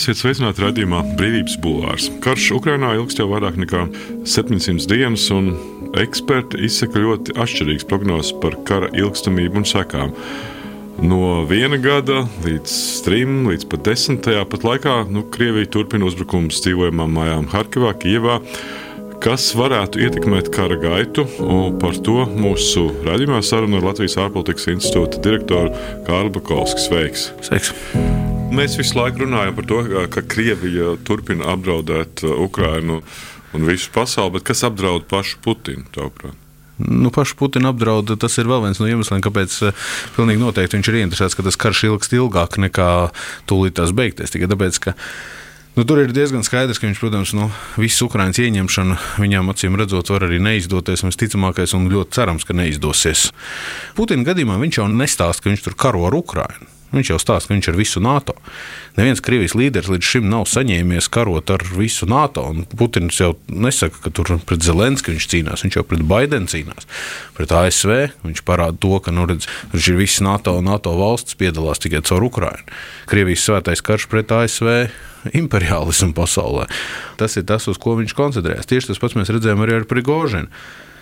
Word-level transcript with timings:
esiet 0.00 0.16
sveicināti 0.16 0.62
raidījumā 0.64 1.02
Brīvības 1.18 1.58
bulvārs. 1.60 2.08
Karš 2.24 2.50
Ukrainā 2.56 2.94
ilgst 2.96 3.20
jau 3.20 3.28
vairāk 3.28 3.58
nekā 3.60 3.84
700 4.28 4.88
dienas, 4.88 5.26
un 5.34 5.52
eksperti 6.00 6.62
izsaka 6.64 7.02
ļoti 7.02 7.36
atšķirīgas 7.40 7.88
prognozes 7.90 8.32
par 8.40 8.56
kara 8.68 8.88
ilgstamību 8.96 9.60
un 9.60 9.68
sekām. 9.68 10.14
No 11.00 11.42
viena 11.48 11.78
gada 11.80 12.22
līdz 12.44 12.76
trim, 13.06 13.42
līdz 13.48 13.66
pat 13.72 13.84
desmitajā 13.88 14.44
pat 14.48 14.64
laikā 14.68 14.94
nu, 15.12 15.24
Krievija 15.32 15.68
turpina 15.76 16.08
uzbrukumus 16.08 16.62
dzīvojamām 16.64 17.16
mājām 17.16 17.50
Harkivā, 17.52 17.92
Kijevā. 18.00 18.40
Kas 19.20 19.50
varētu 19.52 20.00
ietekmēt 20.00 20.48
kara 20.54 20.78
gaitu? 20.80 21.26
Par 21.80 21.98
to 22.06 22.24
mūsu 22.40 22.86
raidījumā 23.04 23.42
saruna 23.44 23.80
ar 23.80 23.90
Latvijas 23.90 24.16
ārpolitikas 24.22 24.70
institūta 24.72 25.20
direktoru 25.28 25.76
Kārlu 26.08 26.32
Bakovskis. 26.38 26.88
Sveiks! 26.88 27.30
Sveiks. 27.44 28.19
Mēs 28.50 28.74
visu 28.74 28.96
laiku 28.98 29.22
runājam 29.22 29.54
par 29.54 29.66
to, 29.70 29.80
ka 30.10 30.22
Krievija 30.26 30.96
turpina 31.06 31.52
apdraudēt 31.52 32.24
uh, 32.26 32.32
Ukrainu 32.42 32.98
un 33.54 33.66
visu 33.66 33.92
pasauli, 33.94 34.34
bet 34.36 34.48
kas 34.48 34.64
apdraud 34.66 35.06
pašu 35.10 35.38
Putinu? 35.44 35.86
Tavuprāt? 35.94 36.34
Nu, 36.80 37.12
pašu 37.14 37.36
Putinu 37.38 37.70
apdraud, 37.70 38.10
tas 38.18 38.38
ir 38.42 38.50
vēl 38.50 38.64
viens 38.64 38.80
no 38.82 38.88
iemesliem, 38.90 39.22
kāpēc 39.22 39.54
uh, 39.68 39.84
pilnīgi 40.16 40.42
noteikti 40.42 40.80
viņš 40.80 40.90
ir 40.90 40.98
interesēts, 41.04 41.36
ka 41.38 41.46
tas 41.46 41.58
karš 41.60 41.84
ilgst 41.92 42.16
ilgāk 42.18 42.58
nekā 42.66 42.88
tūlīt 43.50 43.78
tās 43.78 43.94
beigties. 43.94 44.34
Tikai 44.34 44.50
tāpēc, 44.50 44.80
ka 44.82 44.96
Nu, 45.78 45.84
tur 45.86 46.00
ir 46.02 46.10
diezgan 46.10 46.42
skaidrs, 46.42 46.80
ka 46.82 46.88
viņš, 46.88 46.98
protams, 46.98 47.30
nu, 47.38 47.46
visu 47.78 48.08
Ukraiņas 48.08 48.40
ieņemšanu 48.42 48.96
viņam 49.22 49.52
acīm 49.52 49.78
redzot, 49.78 50.10
var 50.10 50.26
arī 50.26 50.40
neizdoties. 50.42 51.04
Visticamākais 51.06 51.76
un 51.78 51.86
ļoti 51.92 52.18
cerams, 52.18 52.44
ka 52.44 52.58
neizdosies. 52.58 53.28
Putina 53.94 54.26
gadījumā 54.26 54.58
viņš 54.58 54.80
jau 54.80 54.90
nestāsta, 54.90 55.46
ka 55.46 55.52
viņš 55.52 55.64
tur 55.68 55.78
karo 55.78 56.02
ar 56.10 56.18
Ukraiņu. 56.18 56.79
Viņš 56.90 57.12
jau 57.12 57.18
stāsta, 57.22 57.50
ka 57.50 57.54
viņš 57.54 57.68
ir 57.70 57.76
visu 57.78 58.00
NATO. 58.02 58.34
Neviens 58.96 59.22
Krievijas 59.22 59.54
līderis 59.54 59.90
līdz 59.92 60.06
šim 60.06 60.26
nav 60.30 60.48
saņēmies 60.50 61.06
karot 61.14 61.52
ar 61.54 61.62
visu 61.76 62.08
NATO. 62.10 62.48
Putins 62.74 63.20
jau 63.20 63.36
nesaka, 63.46 64.00
ka 64.02 64.12
tur 64.14 64.32
pret 64.46 64.66
Zelenski 64.66 65.14
viņš 65.14 65.28
cīnās. 65.30 65.62
Viņš 65.66 65.78
jau 65.78 65.84
pret 65.86 66.02
Baidenu 66.10 66.50
cīnās. 66.50 66.88
Pret 67.38 67.54
ASV 67.54 67.94
viņš 68.24 68.42
parāda 68.46 68.80
to, 68.82 68.96
ka 69.04 69.14
nu, 69.14 69.28
redz, 69.30 69.46
viņš 69.70 69.92
ir 69.92 70.00
visas 70.00 70.24
NATO 70.26 70.56
un 70.58 70.66
NATO 70.66 70.96
valsts 70.98 71.38
piedalās 71.38 71.82
tikai 71.82 72.02
caur 72.10 72.26
Ukrajinu. 72.26 72.66
Krievijas 73.10 73.46
svētais 73.46 73.84
karš 73.86 74.10
pret 74.10 74.34
ASV 74.34 74.90
imperiālismu 75.36 76.14
pasaulē. 76.16 76.66
Tas 77.20 77.36
ir 77.38 77.46
tas, 77.46 77.68
uz 77.70 77.78
ko 77.78 77.94
viņš 78.00 78.16
koncentrējas. 78.18 78.68
Tieši 78.70 78.90
tas 78.90 79.02
pats 79.02 79.18
mēs 79.18 79.30
redzējām 79.30 79.62
arī 79.62 79.78
ar 79.78 79.90
Prigožinu. 79.90 80.50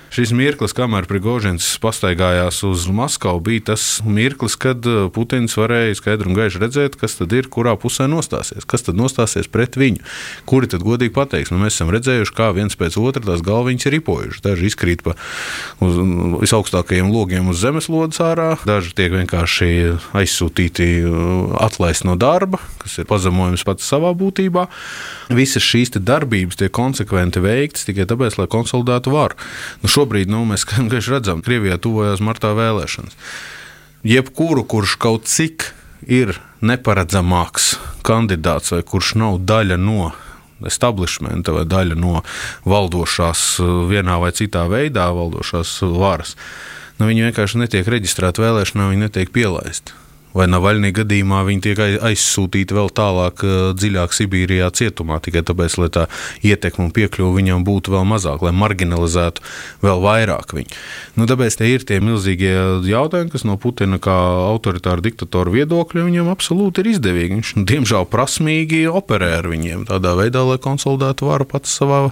Šis 0.08 0.30
mirklis, 0.32 0.72
kamēr 0.72 1.04
Prigožins 1.04 1.66
pastaigājās 1.82 2.62
uz 2.64 2.86
Maskavu, 2.88 3.42
bija 3.44 3.66
tas 3.72 3.82
mirklis, 4.06 4.54
kad 4.56 4.86
uh, 4.88 5.10
Putins 5.12 5.52
varēja 5.58 5.98
skaidri 5.98 6.30
un 6.30 6.36
gaiši 6.38 6.62
redzēt, 6.62 6.96
kas 6.96 7.18
tad 7.18 7.34
ir, 7.36 7.50
kurā 7.52 7.74
pusē 7.76 8.06
nostāsies, 8.08 8.64
kas 8.64 8.86
tad 8.86 8.96
nostāsies 8.96 9.50
pret 9.52 9.76
viņu. 9.76 10.00
Kuri 10.48 10.70
tad 10.72 10.86
godīgi 10.86 11.12
pateiks, 11.12 11.52
nu, 11.52 11.60
mēs 11.60 11.76
esam 11.76 11.92
redzējuši, 11.92 12.34
kā 12.38 12.48
viens 12.56 12.78
pēc 12.80 12.96
otra 13.02 13.26
tās 13.26 13.44
galviņas 13.44 13.88
ir 13.90 13.96
ripojušas. 13.98 14.44
Daži 14.46 14.70
izkrīt 14.70 15.04
pa 15.04 15.12
uz 15.84 16.00
visaugstākajiem 16.40 17.12
logiem 17.12 17.52
uz 17.52 17.60
zemeslodes 17.60 18.22
ārā, 18.24 18.54
daži 18.64 18.96
tiek 18.96 19.12
vienkārši 19.12 19.70
aizsūtīti, 20.16 20.88
uh, 21.04 21.52
atlaist 21.68 22.08
no 22.08 22.16
darba, 22.16 22.62
kas 22.80 22.96
ir 22.96 23.10
pazemojums 23.12 23.66
pats 23.68 23.84
savā 23.84 24.14
būtībā. 24.16 24.70
Visas 25.36 25.68
šīs 25.68 25.92
darbības 25.98 26.56
tiek 26.62 26.72
konsekventi 26.72 27.44
veiktas 27.44 27.84
tikai 27.84 28.08
tāpēc, 28.08 28.40
lai 28.40 28.48
konsolidētu 28.48 29.12
varu. 29.12 29.36
Nu, 29.82 29.92
šobrīd 29.98 30.30
nu, 30.30 30.44
mēs 30.46 30.66
redzam, 31.14 31.42
ka 31.42 31.50
Krievijā 31.50 31.78
tuvojas 31.82 32.22
martā 32.24 32.54
vēlēšanas. 32.58 33.18
Jebkuru, 34.06 34.62
kurš 34.68 34.94
kaut 35.02 35.26
cik 35.26 35.72
ir 36.06 36.36
neparedzamāks 36.62 37.74
kandidāts 38.06 38.72
vai 38.74 38.84
kurš 38.86 39.16
nav 39.18 39.40
daļa 39.42 39.78
no 39.82 40.12
establishmenta 40.66 41.54
vai 41.54 41.64
daļa 41.70 41.98
no 41.98 42.22
valdošās 42.66 43.44
vienā 43.90 44.18
vai 44.22 44.32
citā 44.34 44.64
veidā 44.70 45.06
valdošās 45.14 45.76
varas, 45.94 46.34
nu, 46.98 47.06
viņi 47.10 47.28
vienkārši 47.28 47.62
netiek 47.62 47.90
reģistrēti 47.90 48.42
vēlēšanā, 48.42 48.90
viņi 48.90 49.06
netiek 49.06 49.34
pielaisti 49.34 49.94
vai 50.38 50.46
Navaļnī 50.50 50.92
gadījumā 50.96 51.42
viņi 51.48 51.64
tiek 51.66 51.80
aizsūtīti 51.82 52.76
vēl 52.76 52.90
tālāk, 52.94 53.42
eh, 53.42 53.56
dziļāk 53.78 54.14
Sibīrijā 54.14 54.70
cietumā, 54.70 55.18
tikai 55.24 55.42
tāpēc, 55.46 55.78
lai 55.82 55.90
tā 55.94 56.06
ietekme 56.46 56.86
un 56.86 56.94
piekļuve 56.94 57.38
viņam 57.40 57.66
būtu 57.66 57.94
vēl 57.94 58.06
mazāk, 58.08 58.44
lai 58.46 58.54
marginalizētu 58.54 59.44
vēl 59.82 60.02
vairāk 60.04 60.54
viņu. 60.54 60.78
Nu, 61.18 61.26
tāpēc 61.30 61.58
te 61.58 61.68
ir 61.68 61.86
tie 61.88 62.00
milzīgie 62.04 62.54
jautājumi, 62.86 63.32
kas 63.34 63.46
no 63.48 63.58
Putina 63.58 63.98
kā 63.98 64.16
autoritāra 64.48 65.02
diktatora 65.02 65.52
viedokļa 65.54 66.06
viņam 66.06 66.32
absolūti 66.32 66.84
ir 66.84 66.92
izdevīgi. 66.94 67.38
Viņš, 67.38 67.54
nu, 67.58 67.64
diemžēl, 67.68 68.08
prasmīgi 68.10 68.86
operē 68.90 69.38
ar 69.42 69.50
viņiem 69.50 69.88
tādā 69.90 70.14
veidā, 70.18 70.46
lai 70.46 70.60
konsolidētu 70.62 71.32
varu 71.32 71.48
pats 71.48 71.74
savā 71.80 72.06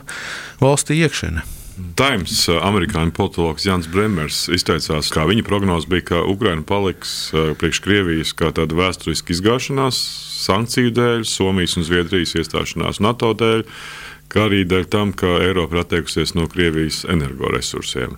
valstī 0.63 0.99
iekšienē. 1.07 1.56
Times 1.97 2.47
uh, 2.49 2.63
amerikāņu 2.65 3.13
politologs 3.17 3.67
Jans 3.67 3.89
Bremers 3.93 4.47
izteicās, 4.53 5.11
ka 5.13 5.27
viņa 5.29 5.45
prognoze 5.45 5.89
bija, 5.91 6.07
ka 6.13 6.23
Ukraina 6.25 6.65
paliks 6.65 7.13
uh, 7.35 7.51
priekš 7.59 7.83
Krievijas 7.85 8.33
kā 8.37 8.49
tāda 8.57 8.79
vēsturiska 8.79 9.35
izgāšanās 9.35 9.99
sankciju 10.47 10.95
dēļ, 10.97 11.27
Somijas 11.29 11.77
un 11.77 11.85
Zviedrijas 11.85 12.33
iestāšanās 12.41 13.03
NATO 13.05 13.35
dēļ, 13.37 13.67
kā 14.33 14.47
arī 14.49 14.63
dēļ 14.69 14.89
tam, 14.93 15.13
ka 15.13 15.37
Eiropa 15.45 15.77
ir 15.77 15.83
atteikusies 15.85 16.33
no 16.39 16.49
Krievijas 16.49 17.05
energoresursiem. 17.13 18.17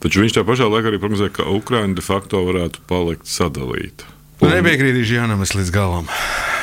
Taču 0.00 0.22
viņš 0.22 0.38
tā 0.38 0.46
pašā 0.46 0.70
laikā 0.70 0.92
arī 0.92 1.02
prognozēja, 1.02 1.34
ka 1.40 1.50
Ukraina 1.50 1.98
de 1.98 2.04
facto 2.04 2.46
varētu 2.46 2.86
palikt 2.88 3.28
sadalīta. 3.28 4.19
Un... 4.40 4.48
Nepiekrītīšu 4.54 5.18
Jānam 5.18 5.42
līdz 5.44 5.70
galam. 5.74 6.06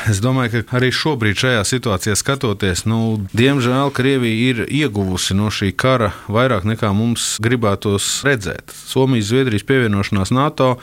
Es 0.10 0.18
domāju, 0.24 0.64
ka 0.64 0.78
arī 0.80 0.88
šobrīd 0.96 1.38
šajā 1.38 1.66
situācijā 1.68 2.16
skatoties, 2.18 2.86
nu, 2.90 3.20
diemžēl 3.38 3.92
Krievija 3.94 4.38
ir 4.50 4.62
ieguvusi 4.66 5.36
no 5.38 5.52
šī 5.54 5.74
kara 5.78 6.14
vairāk 6.32 6.66
nekā 6.66 6.90
mums 6.96 7.36
gribētos 7.44 8.08
redzēt. 8.26 8.74
Somijas, 8.88 9.30
Zviedrijas 9.30 9.68
pievienošanās 9.68 10.34
NATO. 10.34 10.78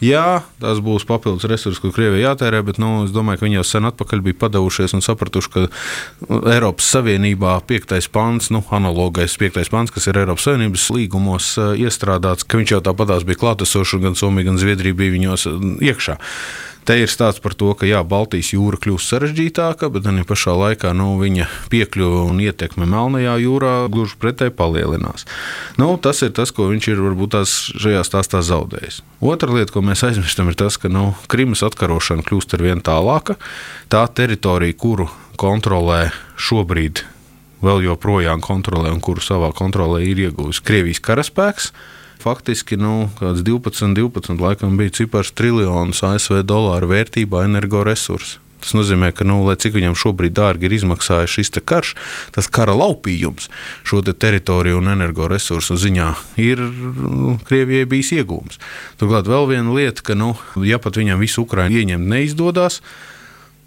Jā, 0.00 0.40
tas 0.62 0.78
būs 0.80 1.04
papildus 1.04 1.44
resursi, 1.44 1.80
ko 1.82 1.90
Krievija 1.92 2.30
jātērē, 2.30 2.62
bet 2.64 2.78
nu, 2.80 3.02
es 3.04 3.12
domāju, 3.12 3.42
ka 3.42 3.46
viņi 3.46 3.58
jau 3.58 3.64
sen 3.68 3.88
atpakaļ 3.90 4.22
bija 4.24 4.38
padavušies 4.40 4.94
un 4.96 5.04
sapratuši, 5.04 5.50
ka 5.52 5.64
Eiropas 6.54 6.88
Savienībā 6.94 7.58
piektais 7.68 8.08
pants, 8.08 8.48
nu, 8.54 8.62
analogais 8.72 9.36
piektais 9.40 9.68
pants, 9.68 9.92
kas 9.92 10.08
ir 10.08 10.22
Eiropas 10.22 10.48
Savienības 10.48 10.88
līgumos 10.96 11.52
eh, 11.60 11.84
iestrādāts, 11.84 12.48
ka 12.48 12.62
viņš 12.62 12.74
jau 12.78 12.80
tāpatās 12.88 13.28
bija 13.28 13.42
klātesošs, 13.44 14.00
gan 14.00 14.16
Somija, 14.16 14.48
gan 14.48 14.60
Zviedrija 14.62 14.96
bija 14.96 15.16
viņos 15.18 15.46
eh, 15.50 15.70
iekšā. 15.92 16.16
Te 16.90 16.96
ir 16.98 17.06
stāsts 17.06 17.38
par 17.38 17.54
to, 17.54 17.68
ka 17.78 17.86
jā, 17.86 18.00
Baltijas 18.02 18.48
jūra 18.50 18.74
kļūst 18.82 19.12
sarežģītāka, 19.12 19.92
bet 19.94 20.08
arī 20.10 20.24
pašā 20.26 20.56
laikā 20.58 20.90
nu, 20.98 21.12
viņa 21.20 21.44
piekļuve 21.70 22.24
un 22.26 22.40
ietekme 22.42 22.82
Melnajā 22.90 23.36
jūrā 23.38 23.74
gluži 23.94 24.16
pretēji 24.18 24.56
palielinās. 24.58 25.22
Nu, 25.78 25.92
tas 26.02 26.24
ir 26.26 26.32
tas, 26.34 26.50
ko 26.50 26.66
viņš 26.72 26.88
ir 26.90 27.02
varbūt 27.04 27.36
tās 27.36 27.52
šajā 27.78 28.00
stāstā 28.08 28.40
zaudējis. 28.42 29.04
Otra 29.22 29.54
lieta, 29.54 29.70
ko 29.76 29.84
mēs 29.86 30.02
aizmirstam, 30.08 30.50
ir 30.50 30.58
tas, 30.58 30.80
ka 30.82 30.90
nu, 30.90 31.12
Krimas 31.30 31.62
atkarošana 31.68 32.26
kļūst 32.26 32.58
ar 32.58 32.66
vien 32.66 32.82
tālāka. 32.82 33.38
Tā 33.86 34.02
teritorija, 34.10 34.74
kuru 34.74 35.06
kontrolē 35.38 36.08
šobrīd 36.42 37.04
vēl 37.62 37.86
joprojām 37.86 38.42
kontrolē 38.42 38.90
un 38.90 38.98
kuru 38.98 39.22
savā 39.22 39.54
kontrolē 39.54 40.02
ir 40.10 40.26
ieguvis 40.26 40.58
Krievijas 40.58 40.98
karaspēks 41.06 41.70
faktiski 42.22 42.78
nu, 42.80 43.08
12, 43.20 43.94
12 43.96 44.40
laikam 44.40 44.76
bija 44.80 44.94
cipars 45.00 45.32
triljonus 45.36 46.04
ASV 46.06 46.42
dolāru 46.46 46.92
vērtībā 46.92 47.44
energoresursu. 47.48 48.40
Tas 48.60 48.74
nozīmē, 48.76 49.08
ka, 49.16 49.24
nu, 49.24 49.38
lai 49.46 49.56
cik 49.60 49.72
viņam 49.78 49.96
šobrīd 49.96 50.34
dārgi 50.36 50.68
ir 50.68 50.74
izmaksājis 50.76 51.32
šis 51.32 51.52
karš, 51.64 51.94
tas 52.34 52.48
kara 52.52 52.74
laupījums 52.76 53.48
šo 53.88 54.02
te 54.04 54.12
teritoriju 54.12 54.82
un 54.82 54.92
energoresursu 54.92 55.78
ziņā 55.80 56.10
ir 56.44 56.60
nu, 56.60 57.38
Krievijai 57.48 57.88
bijis 57.88 58.12
iegūms. 58.18 58.60
Turklāt 59.00 59.30
vēl 59.30 59.48
viena 59.54 59.72
lieta, 59.72 60.04
ka, 60.04 60.18
nu, 60.18 60.34
ja 60.60 60.80
pat 60.82 61.00
viņam 61.00 61.24
visu 61.24 61.46
Ukraiņu 61.46 61.80
ieņemt 61.80 62.12
neizdodas, 62.12 62.82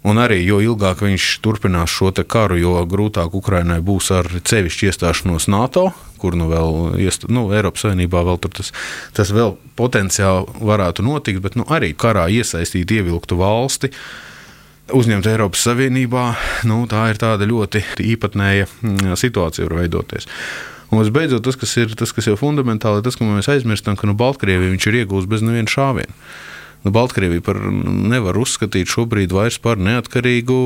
Un 0.04 0.20
arī 0.20 0.42
jo 0.44 0.58
ilgāk 0.60 1.00
viņš 1.00 1.26
turpinās 1.40 1.92
šo 1.92 2.10
karu, 2.28 2.58
jo 2.60 2.74
grūtāk 2.84 3.32
Ukrainai 3.32 3.78
būs 3.80 4.10
ar 4.12 4.28
sevišķu 4.44 4.90
iestāšanos 4.90 5.48
NATO, 5.48 5.86
kur 6.20 6.36
nu 6.36 6.50
vēl 6.50 7.00
iest, 7.00 7.24
nu, 7.32 7.46
Eiropas 7.56 7.86
Savienībā 7.86 8.20
vēl 8.26 8.36
tas, 8.44 8.74
tas 9.16 9.32
vēl 9.32 9.56
potenciāli 9.80 10.60
varētu 10.60 11.04
notikt, 11.04 11.40
bet 11.44 11.56
nu, 11.56 11.64
arī 11.72 11.94
karā 11.96 12.26
iesaistīt 12.28 12.92
ievilktu 12.92 13.40
valsti. 13.40 13.92
Uzņemt 14.92 15.24
Eiropas 15.30 15.64
Savienībā, 15.64 16.26
nu, 16.68 16.82
tā 16.90 17.08
ir 17.08 17.20
tāda 17.20 17.48
ļoti 17.48 17.80
īpatnēja 18.04 18.68
mm, 18.68 19.16
situācija, 19.16 19.70
var 19.70 19.80
veidoties. 19.80 20.28
Un 20.92 21.00
visbeidzot, 21.00 21.40
tas, 21.46 21.56
kas 21.56 21.72
ir 21.80 21.96
tas, 21.96 22.12
kas 22.12 22.28
jau 22.28 22.36
fundamentāli, 22.36 23.00
tas, 23.02 23.16
ko 23.16 23.24
mēs 23.24 23.48
aizmirstam, 23.48 23.96
ka 23.96 24.04
nu, 24.04 24.12
Baltkrievija 24.20 24.76
ir 24.76 25.00
iegūsta 25.00 25.32
bez 25.32 25.42
neviena 25.42 25.72
šāviena. 25.72 26.12
Nu, 26.84 26.90
Baltkrieviju 26.92 27.40
par 27.40 27.56
nevar 28.12 28.36
uzskatīt 28.36 28.90
šobrīd 28.92 29.32
vairs 29.32 29.56
par 29.64 29.78
neatkarīgu, 29.80 30.56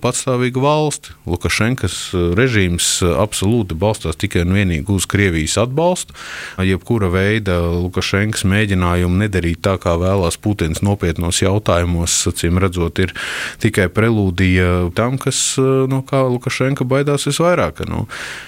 patstāvīgu 0.00 0.62
valsti. 0.64 1.12
Lukašenkas 1.28 1.98
režīms 2.38 2.86
absolūti 3.04 3.76
balstās 3.76 4.16
tikai 4.16 4.46
un 4.46 4.54
vienīgi 4.56 4.88
uz 4.94 5.04
Krievijas 5.10 5.58
atbalstu. 5.60 6.16
Jebkura 6.64 7.10
veida 7.12 7.58
Lukašenkas 7.74 8.46
mēģinājumu 8.48 9.20
nedarīt 9.26 9.60
tā, 9.68 9.76
kā 9.82 9.98
vēlās 10.00 10.40
Putins 10.40 10.80
nopietnos 10.80 11.42
jautājumos, 11.44 12.16
acīm 12.32 12.56
redzot, 12.62 13.04
ir 13.04 13.12
tikai 13.60 13.90
prelūdija 13.92 14.94
tam, 14.96 15.20
kas 15.20 15.42
no 15.60 16.00
kā 16.08 16.24
Lukašenka 16.24 16.88
baidās 16.88 17.28
visvairāk. 17.28 17.84
Nu, 17.92 18.06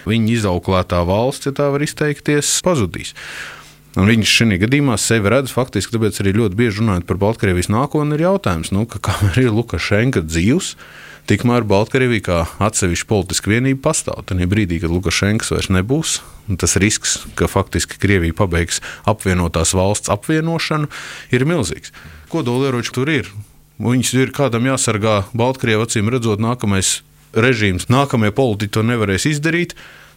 viņa 0.09 0.35
izauklētā 0.39 1.05
valsts, 1.05 1.53
ja 1.53 1.57
tā 1.61 1.69
var 1.77 1.85
izteikties, 1.85 2.57
pazudīs. 2.65 3.13
Un 3.97 4.09
viņš 4.11 4.33
šajā 4.41 4.59
gadījumā 4.61 4.99
sevi 5.01 5.31
redz 5.33 5.53
faktiski, 5.55 5.95
tāpēc 5.97 6.21
arī 6.21 6.35
ļoti 6.37 6.59
bieži 6.59 6.83
runājot 6.83 7.07
par 7.09 7.19
Baltkrievijas 7.23 7.71
nākotni, 7.73 8.19
ir 8.19 8.27
jautājums, 8.27 8.71
nu, 8.75 8.85
ka 8.91 9.01
kamēr 9.09 9.41
ir 9.47 9.55
Lukašenka 9.57 10.23
dzīvs, 10.27 10.75
tikmēr 11.29 11.65
Baltkrievija 11.69 12.25
kā 12.27 12.39
atsevišķa 12.69 13.09
politiska 13.09 13.53
vienība 13.53 13.89
pastāv. 13.89 14.21
Tad 14.29 14.45
brīdī, 14.53 14.79
kad 14.83 14.93
Lukašenks 14.93 15.53
vairs 15.55 15.71
nebūs, 15.73 16.19
tas 16.61 16.77
risks, 16.81 17.19
ka 17.39 17.49
faktiski 17.51 18.01
Krievija 18.01 18.37
pabeigs 18.37 18.83
apvienotās 19.09 19.75
valsts 19.77 20.13
apvienošanu, 20.13 20.89
ir 21.33 21.49
milzīgs. 21.49 21.93
Kodolieroči 22.33 22.93
tur 22.93 23.13
ir. 23.13 23.31
Viņus 23.81 24.13
ir 24.19 24.35
kādam 24.37 24.69
jāsargā 24.69 25.23
Baltkrievija, 25.39 25.89
acīm 25.89 26.11
redzot, 26.13 26.43
nākamais 26.43 26.99
režīms, 27.37 27.89
nākamie 27.93 28.31
politiķi 28.35 28.75
to 28.75 28.85
nevarēs 28.87 29.29
izdarīt 29.31 29.75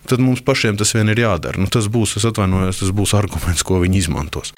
tad 0.09 0.23
mums 0.23 0.43
pašiem 0.45 0.79
tas 0.79 0.95
vien 0.95 1.09
ir 1.11 1.23
jādara. 1.23 1.59
Nu, 1.61 1.69
tas 1.71 1.89
būs, 1.91 2.17
es 2.19 2.27
atvainojos, 2.29 2.81
tas 2.83 2.95
būs 2.95 3.15
arguments, 3.17 3.65
ko 3.67 3.81
viņi 3.83 4.05
izmantos. 4.05 4.55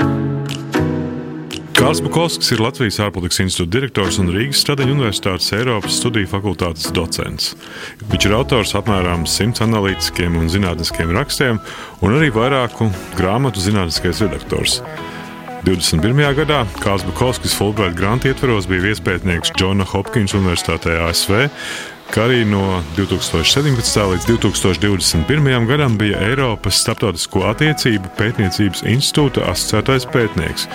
Kārs 1.74 2.00
Bukovskis 2.00 2.54
ir 2.54 2.62
Latvijas 2.64 3.00
ārpolitikas 3.04 3.42
institūta 3.44 3.74
direktors 3.74 4.16
un 4.22 4.30
Rīgas 4.32 4.62
Stradiņa 4.64 4.94
Universitātes 4.94 5.50
Eiropas 5.58 5.98
studiju 6.00 6.30
fakultātes 6.32 6.94
docents. 6.96 7.50
Viņš 8.08 8.28
ir 8.30 8.36
autors 8.38 8.72
apmēram 8.80 9.26
simts 9.28 9.60
analītiskiem 9.66 10.38
un 10.40 10.48
zinātniskiem 10.54 11.12
rakstiem, 11.18 11.60
un 12.00 12.16
arī 12.16 12.30
vairāku 12.32 12.88
grāmatu 13.18 13.60
zinātniskais 13.66 14.22
redaktors. 14.24 14.78
21. 15.68 16.24
gadā 16.40 16.62
Kārs 16.84 17.04
Bukovskis 17.08 17.54
Fulbright 17.56 18.00
grāmatu 18.00 18.32
ietveros 18.32 18.66
bija 18.68 18.84
viespētnieks 18.90 19.52
Džona 19.56 19.84
Hopkins 19.88 20.38
Universitātē 20.40 20.98
ASV, 21.10 21.46
kā 22.12 22.26
arī 22.26 22.42
no 22.50 22.82
2017. 22.98 24.02
līdz 24.12 24.28
2021. 24.28 25.68
gadam 25.70 25.96
bija 26.00 26.20
Eiropas 26.26 26.82
Startautisko 26.84 27.46
attiecību 27.52 28.12
pētniecības 28.18 28.84
institūta 28.90 29.46
asociētais 29.52 30.08
pētnieks. 30.12 30.68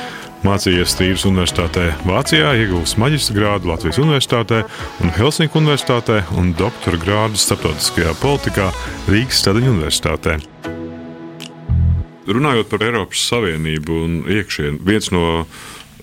Mācījies 0.46 0.92
Strīvas 0.94 1.24
Universitātē 1.26 1.88
Vācijā, 2.06 2.52
ieguvis 2.62 2.94
maģistra 3.02 3.34
grādu 3.34 3.72
Latvijas 3.72 3.98
Universitātē 3.98 4.60
un 5.02 5.10
Helsinku 5.16 5.58
Universitātē 5.58 6.20
un 6.38 6.52
doktora 6.58 7.00
grādu 7.02 7.40
starptautiskajā 7.42 8.14
politikā 8.22 8.68
Rīgas 9.10 9.42
Stadiņa 9.42 9.72
Universitātē. 9.74 10.38
Runājot 12.28 12.70
par 12.70 12.84
Eiropas 12.84 13.24
Savienību 13.30 13.98
un 14.04 14.16
iekšienu, 14.30 14.78
viens 14.84 15.10
no 15.10 15.24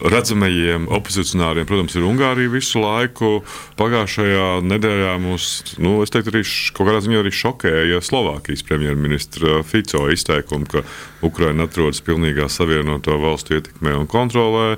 redzamajiem 0.01 0.87
opozicionāriem, 0.91 1.67
protams, 1.67 1.95
ir 1.95 2.05
Ungārija 2.07 2.51
visu 2.51 2.81
laiku. 2.83 3.31
Pagājušajā 3.79 4.47
nedēļā 4.67 5.15
mūs, 5.23 5.77
nu, 5.81 5.97
es 6.03 6.13
teiktu, 6.13 6.33
arī 6.33 6.43
kaut 6.75 6.89
kādā 6.89 7.01
ziņā 7.05 7.21
arī 7.21 7.33
šokēja 7.35 8.03
Slovākijas 8.05 8.65
premjerministra 8.67 9.61
Fico 9.67 10.05
izteikumu, 10.11 10.67
ka 10.71 10.83
Ukraina 11.25 11.69
atrodas 11.69 12.03
pilnīgā 12.05 12.49
savienoto 12.51 13.17
valstu 13.21 13.59
ietekmē 13.59 13.95
un 14.01 14.09
kontrolē. 14.11 14.75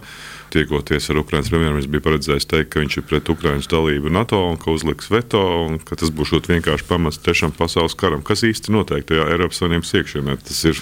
Tiekoties 0.53 1.09
ar 1.11 1.19
Ukraiņas 1.19 1.49
premjerministru, 1.51 1.91
bija 1.97 2.05
paredzējis 2.05 2.47
teikt, 2.47 2.69
ka 2.71 2.79
viņš 2.79 3.01
ir 3.01 3.05
pret 3.09 3.33
Ukraiņas 3.33 3.67
dalību 3.73 4.13
NATO 4.15 4.39
un 4.47 4.55
ka 4.61 4.71
uzliks 4.71 5.11
veto, 5.11 5.41
un 5.65 5.75
ka 5.83 5.97
tas 5.99 6.13
būs 6.13 6.31
vienkārši 6.47 6.87
pamats 6.87 7.19
trešam 7.19 7.51
pasaules 7.57 7.97
karam. 7.99 8.23
Kas 8.23 8.45
īsti 8.47 8.71
notiek 8.71 9.03
tajā 9.09 9.27
Eiropas 9.33 9.59
Savienības 9.59 9.91
iekšienē? 9.99 10.37
Tas 10.47 10.63
ir 10.71 10.79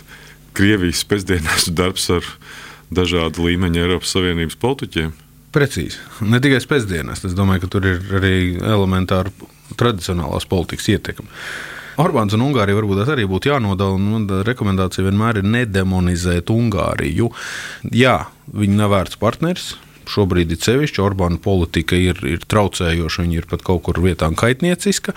Krievijas 0.56 1.02
pēcdienas 1.10 1.72
darbs 1.80 2.08
ar 2.14 2.30
dažādu 2.94 3.48
līmeņu 3.48 3.84
Eiropas 3.84 4.16
Savienības 4.16 4.58
politiķiem? 4.62 5.14
Precīzi. 5.56 6.02
Ne 6.28 6.42
tikai 6.44 6.60
pēcdienās. 6.68 7.24
Es 7.28 7.36
domāju, 7.38 7.64
ka 7.64 7.72
tur 7.72 7.88
ir 7.88 8.02
arī 8.18 8.36
elementāra 8.60 9.32
tradicionālās 9.80 10.48
politikas 10.50 10.90
ietekme. 10.92 11.30
Orbāns 12.02 12.36
un 12.36 12.44
Ungārija 12.44 12.76
varbūt 12.76 13.08
arī 13.08 13.24
būtu 13.30 13.54
jānodala. 13.54 13.96
Mana 14.02 14.42
rekomendācija 14.44 15.06
vienmēr 15.08 15.40
ir 15.40 15.48
nedemonizēt 15.48 16.52
Ungāriju. 16.52 17.30
Jā, 17.96 18.18
viņi 18.52 18.76
nav 18.82 18.92
vērts 18.92 19.20
partneris, 19.22 19.70
šobrīd 20.12 20.54
ir 20.56 20.62
sevišķi. 20.62 21.02
Orbāna 21.04 21.40
politika 21.42 21.98
ir, 22.00 22.20
ir 22.28 22.46
traucējoša, 22.50 23.26
viņa 23.26 23.40
ir 23.40 23.48
pat 23.50 23.66
kaut 23.66 23.84
kur 23.88 24.00
vietām 24.04 24.38
kaitnieciska. 24.38 25.16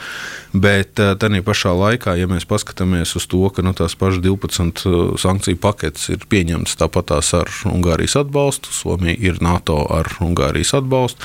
Bet 0.53 1.01
eh, 1.03 1.15
tādā 1.21 1.43
pašā 1.45 1.75
laikā, 1.77 2.17
ja 2.19 2.29
mēs 2.31 2.49
paskatāmies 2.49 3.15
uz 3.19 3.29
to, 3.31 3.45
ka 3.55 3.65
nu, 3.65 3.75
tās 3.77 3.97
pašas 3.99 4.23
12 4.25 4.85
eh, 4.85 4.99
sankciju 5.21 5.61
paketes 5.63 6.09
ir 6.15 6.27
pieņemtas 6.31 6.79
tāpatās 6.81 7.33
ar 7.39 7.53
Ungārijas 7.69 8.19
atbalstu, 8.23 8.73
Somija 8.75 9.17
ir 9.19 9.43
NATO 9.45 9.81
ar 9.93 10.11
Ungārijas 10.25 10.75
atbalstu, 10.79 11.25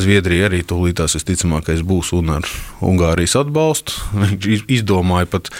Zviedrija 0.00 0.50
arī 0.50 0.62
tūlītās 0.66 1.16
visticamākais 1.18 1.84
būs 1.86 2.12
un 2.16 2.36
ar 2.38 2.48
Ungārijas 2.84 3.38
atbalstu. 3.40 3.98
Viņš 4.24 4.66
izdomāja 4.72 5.30
pat 5.30 5.50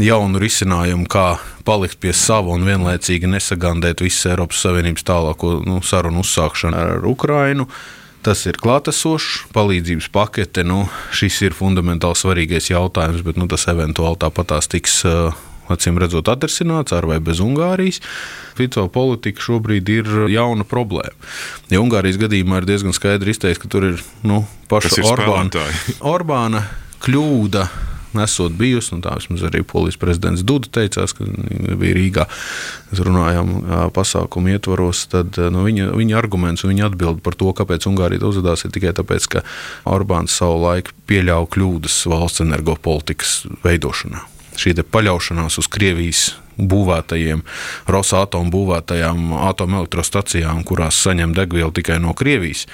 jaunu 0.00 0.40
risinājumu, 0.42 1.08
kā 1.10 1.36
palikt 1.64 2.00
pie 2.02 2.12
sava 2.16 2.54
un 2.56 2.66
vienlaicīgi 2.66 3.30
nesagandēt 3.30 4.02
visas 4.04 4.32
Eiropas 4.32 4.62
Savienības 4.64 5.06
tālāko 5.08 5.56
nu, 5.66 5.80
sarunu 5.86 6.24
uzsākšanu 6.24 6.78
ar 6.78 7.06
Ukrainu. 7.08 7.68
Tas 8.22 8.44
ir 8.46 8.58
klātesošs, 8.62 9.48
palīdzības 9.54 10.06
pakete. 10.14 10.62
Nu, 10.66 10.84
šis 11.14 11.40
ir 11.48 11.56
fundamentāli 11.58 12.20
svarīgais 12.20 12.70
jautājums, 12.70 13.24
bet 13.26 13.40
nu, 13.40 13.48
tas 13.50 13.66
eventuāli 13.72 14.20
tāpatās 14.22 14.70
tiks. 14.70 15.00
Uh, 15.08 15.32
acīm 15.70 15.98
redzot, 16.00 16.28
atrisināts 16.28 16.92
ar 16.92 17.06
vai 17.08 17.18
bez 17.22 17.40
Ungārijas. 17.42 18.00
Fico 18.58 18.86
politika 18.92 19.40
šobrīd 19.40 19.88
ir 19.94 20.10
jauna 20.32 20.66
problēma. 20.68 21.14
Ja 21.72 21.80
Ungārijas 21.80 22.18
gadījumā 22.20 22.60
ir 22.60 22.68
diezgan 22.68 22.96
skaidri 22.96 23.32
izteikts, 23.32 23.62
ka 23.62 23.70
tur 23.72 23.86
ir 23.92 24.02
nu, 24.26 24.42
paša 24.68 25.00
Orbāna, 25.06 25.64
Orbāna 26.12 26.66
kļūda 27.02 27.66
nesot 28.18 28.54
bijusi. 28.58 28.98
Tā 29.04 29.14
vismaz 29.18 29.44
arī 29.48 29.62
polijas 29.66 29.98
prezidents 30.00 30.44
Duda 30.46 30.70
teicās, 30.80 31.14
ka 31.16 31.26
bija 31.80 31.96
Rīgā. 31.98 32.26
Mēs 32.90 33.04
runājām 33.08 33.54
pasākumu 33.96 34.54
ietvaros. 34.56 35.06
Tad 35.12 35.38
nu, 35.54 35.64
viņa, 35.68 35.90
viņa 35.96 36.18
arguments 36.18 36.66
un 36.66 36.74
viņa 36.74 36.90
atbild 36.90 37.22
par 37.24 37.38
to, 37.38 37.52
kāpēc 37.56 37.88
Ungārija 37.90 38.26
uzvedās, 38.28 38.66
ir 38.66 38.74
tikai 38.74 38.94
tāpēc, 38.98 39.30
ka 39.36 39.46
Orbāns 39.88 40.36
savu 40.38 40.60
laiku 40.66 40.94
pieļāva 41.10 41.48
kļūdas 41.52 42.02
valsts 42.12 42.44
energopolitikas 42.44 43.42
veidošanā. 43.64 44.26
Šī 44.60 44.76
paļaušanās 44.84 45.56
uz 45.62 45.68
Krievijas 45.72 46.26
būvētajiem, 46.58 47.42
Rosatomu 47.90 48.52
būvētajām 48.52 49.32
atomelektrostacijām, 49.50 50.62
kurās 50.68 51.00
saņem 51.04 51.34
degvielu 51.36 51.72
tikai 51.74 51.98
no 52.02 52.14
Krievijas, 52.18 52.66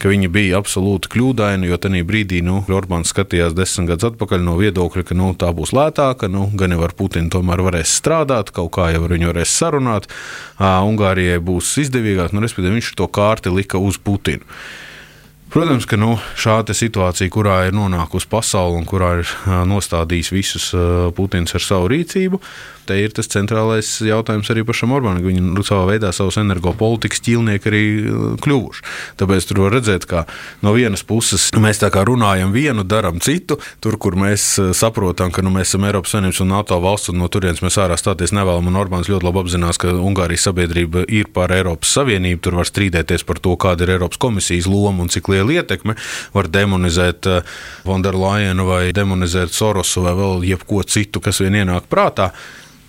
ka 0.00 0.10
viņi 0.10 0.30
bija 0.32 0.60
absolūti 0.60 1.10
kļūdaini, 1.12 1.68
jo 1.70 1.78
tajā 1.80 2.04
brīdī 2.08 2.42
nu, 2.44 2.60
Orbāns 2.70 3.12
skatījās 3.14 3.56
desmit 3.56 3.92
gadus 3.92 4.10
atpakaļ 4.12 4.44
no 4.46 4.56
viedokļa, 4.60 5.06
ka 5.06 5.16
nu, 5.18 5.32
tā 5.38 5.52
būs 5.56 5.74
lētāka, 5.76 6.30
nu, 6.32 6.48
gan 6.54 6.74
jau 6.74 6.82
ar 6.86 6.94
Putinu 6.96 7.32
tomēr 7.32 7.64
varēs 7.66 7.96
strādāt, 8.00 8.52
kaut 8.56 8.72
kā 8.76 8.90
jau 8.94 9.04
ar 9.06 9.16
viņu 9.16 9.32
varēs 9.32 9.56
sarunāt, 9.62 10.10
Ungārijai 10.60 11.40
būs 11.44 11.74
izdevīgāk, 11.84 12.34
nu, 12.34 12.44
respektīvi 12.44 12.78
viņš 12.80 12.94
to 12.98 13.10
kārti 13.10 13.52
lika 13.52 13.80
uz 13.80 14.00
Putinu. 14.00 14.46
Protams, 15.50 15.82
ka 15.90 15.98
nu, 15.98 16.12
šāda 16.38 16.76
situācija, 16.78 17.26
kurā 17.34 17.56
ir 17.66 17.74
nonākusi 17.74 18.28
pasaule 18.30 18.78
un 18.78 18.84
kurā 18.86 19.16
ir 19.20 19.30
nostādījis 19.66 20.30
visus 20.30 20.68
Putins 21.16 21.56
ar 21.58 21.64
savu 21.64 21.88
rīcību, 21.90 22.38
te 22.86 22.96
ir 22.98 23.12
tas 23.14 23.26
centrālais 23.30 23.86
jautājums 24.02 24.50
arī 24.50 24.62
pašam 24.66 24.94
Orbānam. 24.94 25.22
Viņi 25.22 25.42
nu, 25.42 25.62
savā 25.66 25.88
veidā 25.92 26.12
savus 26.14 26.38
energopolitikas 26.40 27.22
ķīlnieki 27.26 27.70
arī 27.70 27.82
kļuvuši. 28.42 28.84
Tāpēc 29.20 29.46
tur 29.46 29.62
var 29.64 29.74
redzēt, 29.74 30.06
ka 30.10 30.24
no 30.62 30.72
vienas 30.74 31.02
puses 31.06 31.48
mēs 31.58 31.82
tā 31.82 31.90
kā 31.94 32.04
runājam 32.06 32.54
vienu, 32.54 32.86
darām 32.86 33.18
citu, 33.22 33.58
tur, 33.82 33.98
kur 33.98 34.18
mēs 34.18 34.46
saprotam, 34.78 35.30
ka 35.34 35.42
nu, 35.42 35.50
mēs 35.54 35.70
esam 35.70 35.86
Eiropas 35.86 36.14
Savienības 36.14 36.42
un 36.42 36.50
NATO 36.54 36.78
valsts, 36.82 37.10
un 37.10 37.18
no 37.22 37.30
turienes 37.30 37.62
mēs 37.62 37.78
ārā 37.82 37.98
stāties 37.98 38.34
nevēlam. 38.34 38.70
Orbāns 38.80 39.10
ļoti 39.10 39.26
labi 39.26 39.42
apzinās, 39.42 39.78
ka 39.82 39.94
Ungārijas 39.98 40.46
sabiedrība 40.46 41.04
ir 41.10 41.30
par 41.34 41.54
Eiropas 41.54 41.94
Savienību. 41.98 42.42
Tur 42.46 42.58
var 42.62 42.70
strīdēties 42.70 43.26
par 43.26 43.42
to, 43.42 43.54
kāda 43.60 43.86
ir 43.86 43.96
Eiropas 43.98 44.18
komisijas 44.22 44.70
loma 44.70 45.06
un 45.06 45.10
cik 45.10 45.30
liela 45.30 45.39
liela 45.40 45.60
ietekme. 45.60 45.96
Var 46.34 46.48
demonizēt 46.52 47.26
eh, 47.30 47.52
vai 48.66 48.82
demonizēt 48.96 49.54
Sorosu 49.54 50.04
vai 50.06 50.14
vēl 50.18 50.44
jebko 50.52 50.82
citu, 50.86 51.22
kas 51.24 51.40
vien 51.42 51.60
ienāk 51.62 51.88
prātā. 51.90 52.30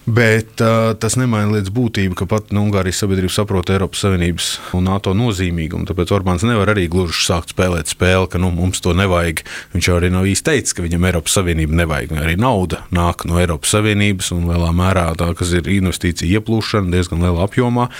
Bet 0.05 0.61
uh, 0.65 0.95
tas 0.97 1.13
nemaina 1.13 1.51
lietas 1.51 1.69
būtību, 1.75 2.15
ka 2.17 2.25
pat 2.25 2.49
nu, 2.49 2.63
Ungārijas 2.65 3.03
sabiedrība 3.03 3.35
saprot 3.35 3.69
Eiropas 3.69 4.01
Savienības 4.01 4.47
un 4.73 4.87
NATO 4.89 5.13
nozīmīgumu. 5.13 5.85
Tāpēc 5.85 6.13
Orbāns 6.15 6.41
nevar 6.47 6.71
arī 6.73 6.87
gluži 6.89 7.19
sākt 7.27 7.53
spēlēt 7.53 7.91
spēli, 7.93 8.25
ka 8.33 8.41
nu, 8.41 8.49
mums 8.55 8.81
to 8.81 8.95
nevajag. 8.97 9.43
Viņš 9.75 9.89
jau 9.91 9.99
arī 9.99 10.09
nav 10.09 10.25
īsti 10.25 10.47
teicis, 10.47 10.73
ka 10.73 10.81
viņam 10.81 11.05
Eiropas 11.05 11.37
Savienība 11.37 11.77
nevajag. 11.83 12.15
Arī 12.17 12.33
nauda 12.41 12.81
nāk 12.89 13.27
no 13.29 13.37
Eiropas 13.37 13.75
Savienības 13.75 14.31
un 14.33 14.47
lielā 14.49 14.71
mērā 14.73 15.05
tā, 15.21 15.29
kas 15.37 15.53
ir 15.59 15.69
investīcija 15.69 16.41
ieplūšana 16.41 16.89
diezgan 16.95 17.21
lielā 17.21 17.45
apjomā. 17.45 17.91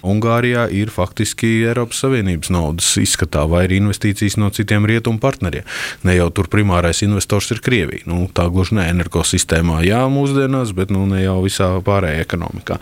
Ungārijā 0.00 0.64
ir 0.72 0.88
faktiski 0.88 1.52
Eiropas 1.68 2.00
Savienības 2.06 2.54
naudas 2.56 2.88
izskatā 2.96 3.44
vai 3.44 3.66
ir 3.68 3.76
investīcijas 3.82 4.38
no 4.40 4.48
citiem 4.48 4.88
rietumu 4.88 5.20
partneriem. 5.20 5.68
Ne 6.08 6.16
jau 6.16 6.30
tur 6.32 6.48
primārais 6.48 7.04
investors 7.04 7.52
ir 7.52 7.60
Krievija. 7.60 8.08
Nu, 8.08 8.24
tā 8.32 8.48
gluži 8.48 8.80
ne 8.80 8.88
energosistēmā, 8.94 9.82
jā, 9.84 10.00
mūsdienās, 10.08 10.72
bet 10.72 10.88
nu, 10.94 11.04
ne 11.10 11.20
jau 11.26 11.49
visā 11.50 11.72
pārējā 11.84 12.24
ekonomikā. 12.24 12.78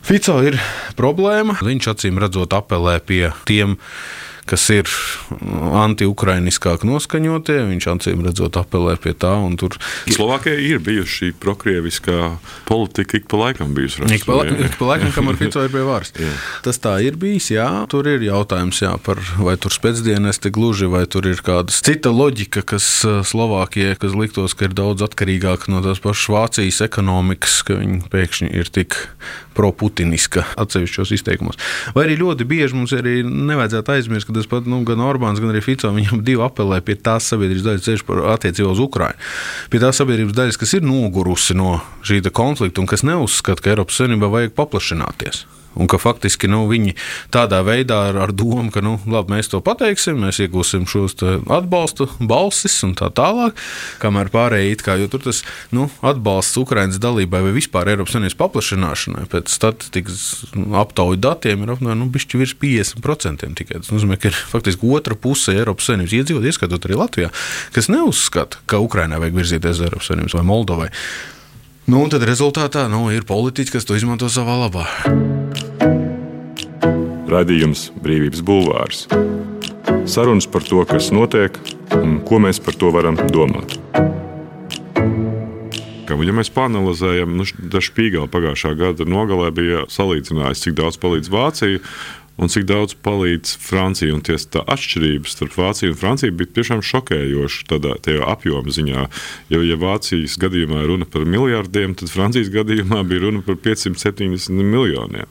Fico 0.00 0.38
ir 0.42 0.56
problēma. 0.98 1.58
Viņš 1.60 1.92
acīm 1.92 2.18
redzot 2.22 2.56
apelē 2.56 2.98
pie 3.04 3.28
tiem 3.48 3.76
kas 4.50 4.66
ir 4.74 4.90
anti-ukrainiskāk 5.84 6.84
noskaņotie. 6.88 7.58
Viņš 7.70 7.88
acīm 7.94 8.24
redzot 8.26 8.58
apelē 8.60 8.96
pie 9.00 9.14
tā. 9.14 9.32
Tur... 9.60 9.76
Slovākijā 10.10 10.58
ir 10.58 10.82
bijusi 10.84 11.16
šī 11.20 11.30
prokrieviskā 11.42 12.34
politika, 12.68 13.18
ik 13.20 13.28
pa 13.30 13.40
laikam 13.44 13.74
bijusi. 13.76 14.06
Ik 14.10 14.26
pa, 14.28 14.40
ik 14.50 14.76
pa 14.80 14.92
laikam, 14.92 15.12
kamēr 15.14 15.38
Fico 15.40 15.64
ir 15.64 15.72
pie 15.72 15.84
varas. 15.86 16.14
Tas 16.64 16.80
tā 16.82 16.96
ir 17.06 17.18
bijis, 17.20 17.50
jā. 17.54 17.68
Tur 17.90 18.08
ir 18.10 18.24
jautājums, 18.26 18.82
jā, 18.82 18.94
par 19.04 19.20
vai 19.40 19.56
tur 19.60 19.74
spēcdienesti 19.74 20.52
gluži, 20.54 20.90
vai 20.90 21.04
tur 21.10 21.28
ir 21.30 21.42
kāda 21.46 21.74
cita 21.74 22.12
loģika, 22.14 22.64
kas 22.74 22.88
uh, 23.06 23.20
Slovākijai, 23.26 23.96
kas 24.00 24.16
liktos, 24.18 24.56
ka 24.56 24.68
ir 24.68 24.76
daudz 24.76 25.04
atkarīgāka 25.06 25.72
no 25.72 25.82
tās 25.84 26.02
pašas 26.02 26.32
Vācijas 26.34 26.82
ekonomikas, 26.86 27.60
ka 27.66 27.78
viņi 27.80 28.02
pēkšņi 28.12 28.50
ir 28.60 28.72
tik 28.74 28.98
pro-putiniska 29.56 30.44
atsevišķos 30.60 31.14
izteikumos. 31.16 31.58
Vai 31.96 32.06
arī 32.06 32.18
ļoti 32.20 32.46
bieži 32.48 32.78
mums 32.78 32.94
arī 32.96 33.20
nevajadzētu 33.26 33.94
aizmirst, 33.96 34.28
ka 34.28 34.36
tas 34.36 34.48
pat 34.50 34.68
nu, 34.70 34.82
gan 34.88 35.02
Orbāns, 35.04 35.42
gan 35.42 35.52
arī 35.52 35.62
Fico 35.64 35.92
viņam 35.94 36.24
divi 36.26 36.44
apelē 36.44 36.80
pie 36.86 36.98
tās 37.00 37.30
sabiedrības 37.32 37.66
daļas, 37.66 37.86
ceļš 37.86 38.06
par 38.08 38.24
attiecībā 38.36 38.72
uz 38.72 38.82
Ukrajinu. 38.82 39.30
Pie 39.72 39.82
tās 39.82 40.00
sabiedrības 40.00 40.36
daļas, 40.38 40.60
kas 40.60 40.76
ir 40.78 40.86
nogurusi 40.86 41.58
no 41.58 41.78
šī 42.06 42.22
konflikta 42.30 42.82
un 42.82 42.90
kas 42.90 43.06
neuzskata, 43.06 43.64
ka 43.64 43.74
Eiropas 43.74 43.98
Savienībā 44.00 44.30
vajag 44.30 44.54
paplašināties. 44.56 45.44
Un 45.78 45.86
ka 45.90 46.00
faktiski 46.02 46.48
nu, 46.50 46.64
viņi 46.70 46.96
tādā 47.34 47.60
veidā 47.66 48.00
ar, 48.10 48.18
ar 48.26 48.32
domu, 48.34 48.70
ka 48.74 48.82
nu, 48.82 48.96
labi, 49.06 49.36
mēs 49.36 49.50
to 49.52 49.60
pateiksim, 49.64 50.18
mēs 50.24 50.40
iegūsim 50.42 50.86
šos 50.90 51.14
atbalstu 51.46 52.08
balsis 52.18 52.80
un 52.86 52.96
tā 52.98 53.10
tālāk. 53.14 53.58
Kamēr 54.02 54.32
pārējie 54.34 54.74
it 54.74 54.84
kā 54.86 54.96
jau 54.98 55.08
tur 55.12 55.24
tas 55.28 55.44
nu, 55.74 55.86
atbalsts 56.02 56.58
Ukraiņas 56.60 57.00
dalībai 57.02 57.44
vai 57.46 57.54
vispār 57.54 57.92
Eiropas 57.92 58.16
Savienības 58.16 58.38
paplašināšanai 58.40 59.26
pēc 59.30 59.54
statistikas 59.54 60.26
aptauju 60.82 61.20
datiem 61.22 61.64
ir 61.64 61.74
apmēram 61.76 62.02
nu, 62.02 62.10
virs 62.10 62.56
50% 62.58 63.50
tikai. 63.60 63.80
Tas 63.80 63.92
nozīmē, 63.94 64.18
ka 64.20 64.30
ir 64.30 64.38
faktiski 64.52 64.90
otra 64.90 65.14
puse 65.14 65.54
Eiropas 65.54 65.90
Savienības 65.90 66.16
iedzīvotāji, 66.18 66.54
ieskaitot 66.54 66.88
arī 66.88 66.98
Latvijā, 66.98 67.34
kas 67.76 67.90
neuzskata, 67.92 68.64
ka 68.70 68.82
Ukraiņai 68.82 69.22
vajag 69.22 69.38
virzīties 69.38 69.84
Eiropas 69.86 70.10
Savienības 70.10 70.38
vai 70.38 70.48
Moldovai. 70.50 70.90
Nu, 71.90 72.04
un 72.04 72.10
tad 72.12 72.22
rezultātā 72.28 72.86
nu, 72.92 73.08
ir 73.10 73.26
politiķi, 73.26 73.78
kas 73.78 73.88
to 73.88 73.98
izmanto 73.98 74.30
savā 74.30 74.60
labā. 74.66 74.86
Radījums 77.30 77.88
Brīvības 78.02 78.42
Bulvārs. 78.46 79.04
Sarunas 80.10 80.48
par 80.50 80.64
to, 80.66 80.82
kas 80.88 81.12
notiek 81.14 81.56
un 81.94 82.18
ko 82.26 82.40
mēs 82.42 82.58
par 82.62 82.76
to 82.78 82.90
varam 82.94 83.18
domāt. 83.30 83.78
Ja 86.10 86.34
mēs 86.36 86.50
panelizējam, 86.52 87.32
nu, 87.38 87.46
Špīgala 87.46 88.28
pagājušā 88.30 88.74
gada 88.78 89.06
nogalē 89.08 89.48
bija 89.54 89.84
salīdzinājis, 89.90 90.62
cik 90.66 90.76
daudz 90.78 90.98
palīdz 91.00 91.30
Vācija 91.32 91.80
un 92.40 92.48
cik 92.48 92.64
daudz 92.68 92.96
palīdz 93.04 93.54
Francija. 93.60 94.14
Un 94.16 94.24
tieši 94.24 94.48
tā 94.56 94.64
atšķirība 94.74 95.30
starp 95.30 95.56
Vāciju 95.60 95.94
un 95.94 96.00
Franciju 96.00 96.36
bija 96.40 96.54
tiešām 96.58 96.82
šokējoša 96.86 97.66
tādā 97.70 97.96
apjoma 98.32 98.74
ziņā. 98.74 99.06
Jo, 99.52 99.62
ja 99.66 99.78
Vācijas 99.80 100.38
gadījumā 100.40 100.86
runa 100.88 101.08
par 101.08 101.26
miljardiem, 101.28 101.94
tad 101.98 102.12
Francijas 102.12 102.52
gadījumā 102.54 103.02
bija 103.08 103.26
runa 103.26 103.44
par 103.46 103.60
570 103.60 104.56
miljoniem. 104.64 105.28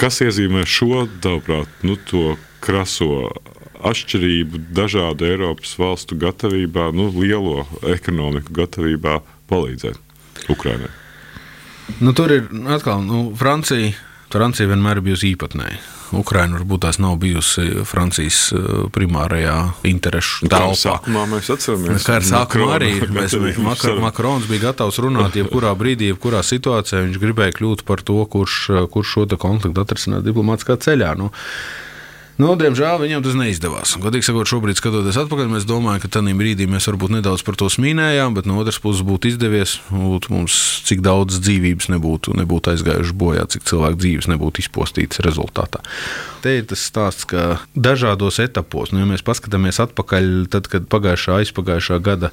Kas 0.00 0.22
iezīmē 0.24 0.64
šo, 0.64 1.04
tavuprāt, 1.20 1.68
nu, 1.84 1.98
to 2.08 2.38
kraso 2.64 3.28
atšķirību 3.84 4.62
dažādu 4.76 5.28
Eiropas 5.28 5.74
valstu 5.80 6.16
gatavībā, 6.20 6.90
nu, 6.96 7.10
lielo 7.16 7.66
ekonomiku 7.88 8.56
gatavībā 8.56 9.20
palīdzēt 9.52 10.48
Ukraiņai? 10.52 10.92
Nu, 12.00 12.12
tur 12.16 12.32
ir 12.32 12.48
atkal 12.70 13.02
nu, 13.04 13.30
Francija. 13.36 13.92
Francija 14.30 14.68
vienmēr 14.70 15.00
bijusi 15.02 15.32
īpatnēja. 15.34 15.99
Ukraina 16.16 16.58
varbūt 16.58 16.82
tās 16.84 16.98
nav 17.02 17.16
bijusi 17.22 17.84
Francijas 17.86 18.38
eh, 18.54 18.70
primārajā 18.94 19.56
interešu 19.90 20.48
telpā. 20.50 20.78
Sākumā 20.80 21.26
mēs 21.30 21.50
atceramies, 21.54 22.06
ka 22.06 22.18
ar 22.18 22.26
sākumu 22.26 22.70
arī 22.74 22.92
mēs, 23.18 23.36
Makar, 23.62 24.00
Makrons 24.02 24.48
bija 24.50 24.68
gatavs 24.70 25.00
runāt 25.02 25.38
jebkurā 25.38 25.74
brīdī, 25.78 26.10
jebkurā 26.12 26.42
situācijā. 26.46 27.04
Viņš 27.06 27.20
gribēja 27.22 27.56
kļūt 27.60 27.84
par 27.88 28.02
to, 28.06 28.18
kurš, 28.30 28.58
kurš 28.90 29.14
šo 29.14 29.28
konfliktu 29.40 29.84
atrisināt 29.84 30.26
diplomātiskā 30.26 30.78
ceļā. 30.82 31.14
Nu, 31.20 31.30
Nu, 32.40 32.54
diemžēl 32.56 33.02
viņam 33.02 33.20
tas 33.24 33.34
neizdevās. 33.36 33.90
Godīgi 34.00 34.24
sakot, 34.24 34.48
šobrīd, 34.48 34.78
skatoties 34.78 35.18
atpakaļ, 35.20 35.48
mēs 35.52 35.66
domājam, 35.68 36.00
ka 36.00 36.08
tajā 36.14 36.32
brīdī 36.38 36.64
mēs 36.70 36.86
varbūt 36.88 37.12
nedaudz 37.18 37.42
par 37.44 37.58
to 37.60 37.66
smīnējām, 37.68 38.32
bet 38.36 38.46
no 38.48 38.56
otras 38.62 38.78
puses 38.80 39.04
būtu 39.04 39.28
izdevies, 39.28 39.74
būtu 39.92 40.32
mums 40.32 40.54
cik 40.88 41.02
daudz 41.04 41.36
dzīvības 41.42 41.90
nebūtu, 41.92 42.32
nebūtu 42.40 42.72
aizgājušas 42.72 43.16
bojā, 43.20 43.44
cik 43.52 43.66
cilvēku 43.68 44.00
dzīves 44.00 44.28
nebūtu 44.32 44.62
izpostītas 44.62 45.20
rezultātā. 45.26 45.82
Te 46.40 46.54
ir 46.62 46.64
tas 46.70 46.80
stāsts, 46.88 47.26
ka 47.28 47.58
dažādos 47.76 48.40
etapos, 48.40 48.94
nu, 48.94 49.02
ja 49.02 49.08
mēs 49.10 49.24
paskatāmies 49.26 49.82
atpakaļ, 49.84 50.30
tad, 50.54 50.70
kad 50.72 50.86
pagājušā, 50.88 51.42
aizpagājušā 51.42 51.98
gada 52.06 52.30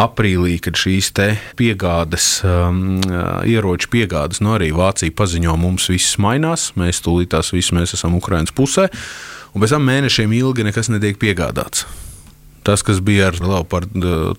aprīlī, 0.00 0.56
kad 0.64 0.80
šīs 0.80 1.12
piegādes, 1.58 2.30
um, 2.46 3.02
ieroču 3.44 3.92
piegādes, 3.92 4.40
nu 4.40 4.54
arī 4.54 4.70
Vācija 4.72 5.12
paziņo, 5.12 5.58
mums 5.60 5.90
viss 5.92 6.16
mainās, 6.22 6.70
mēs 6.80 7.02
tūlīt 7.04 7.34
tās 7.34 7.52
viss 7.52 7.74
mēs 7.76 7.92
esam 7.98 8.16
Ukraiņas 8.16 8.56
pusē 8.56 8.88
un 9.54 9.64
pēc 9.64 9.74
tam 9.76 9.88
mēnešiem 9.88 10.32
ilgi 10.36 10.66
nekas 10.66 10.92
netiek 10.92 11.18
piegādāts. 11.20 11.86
Tas, 12.62 12.82
kas 12.84 12.98
bija 13.00 13.30
ar, 13.30 13.38
lau, 13.40 13.62
par 13.64 13.86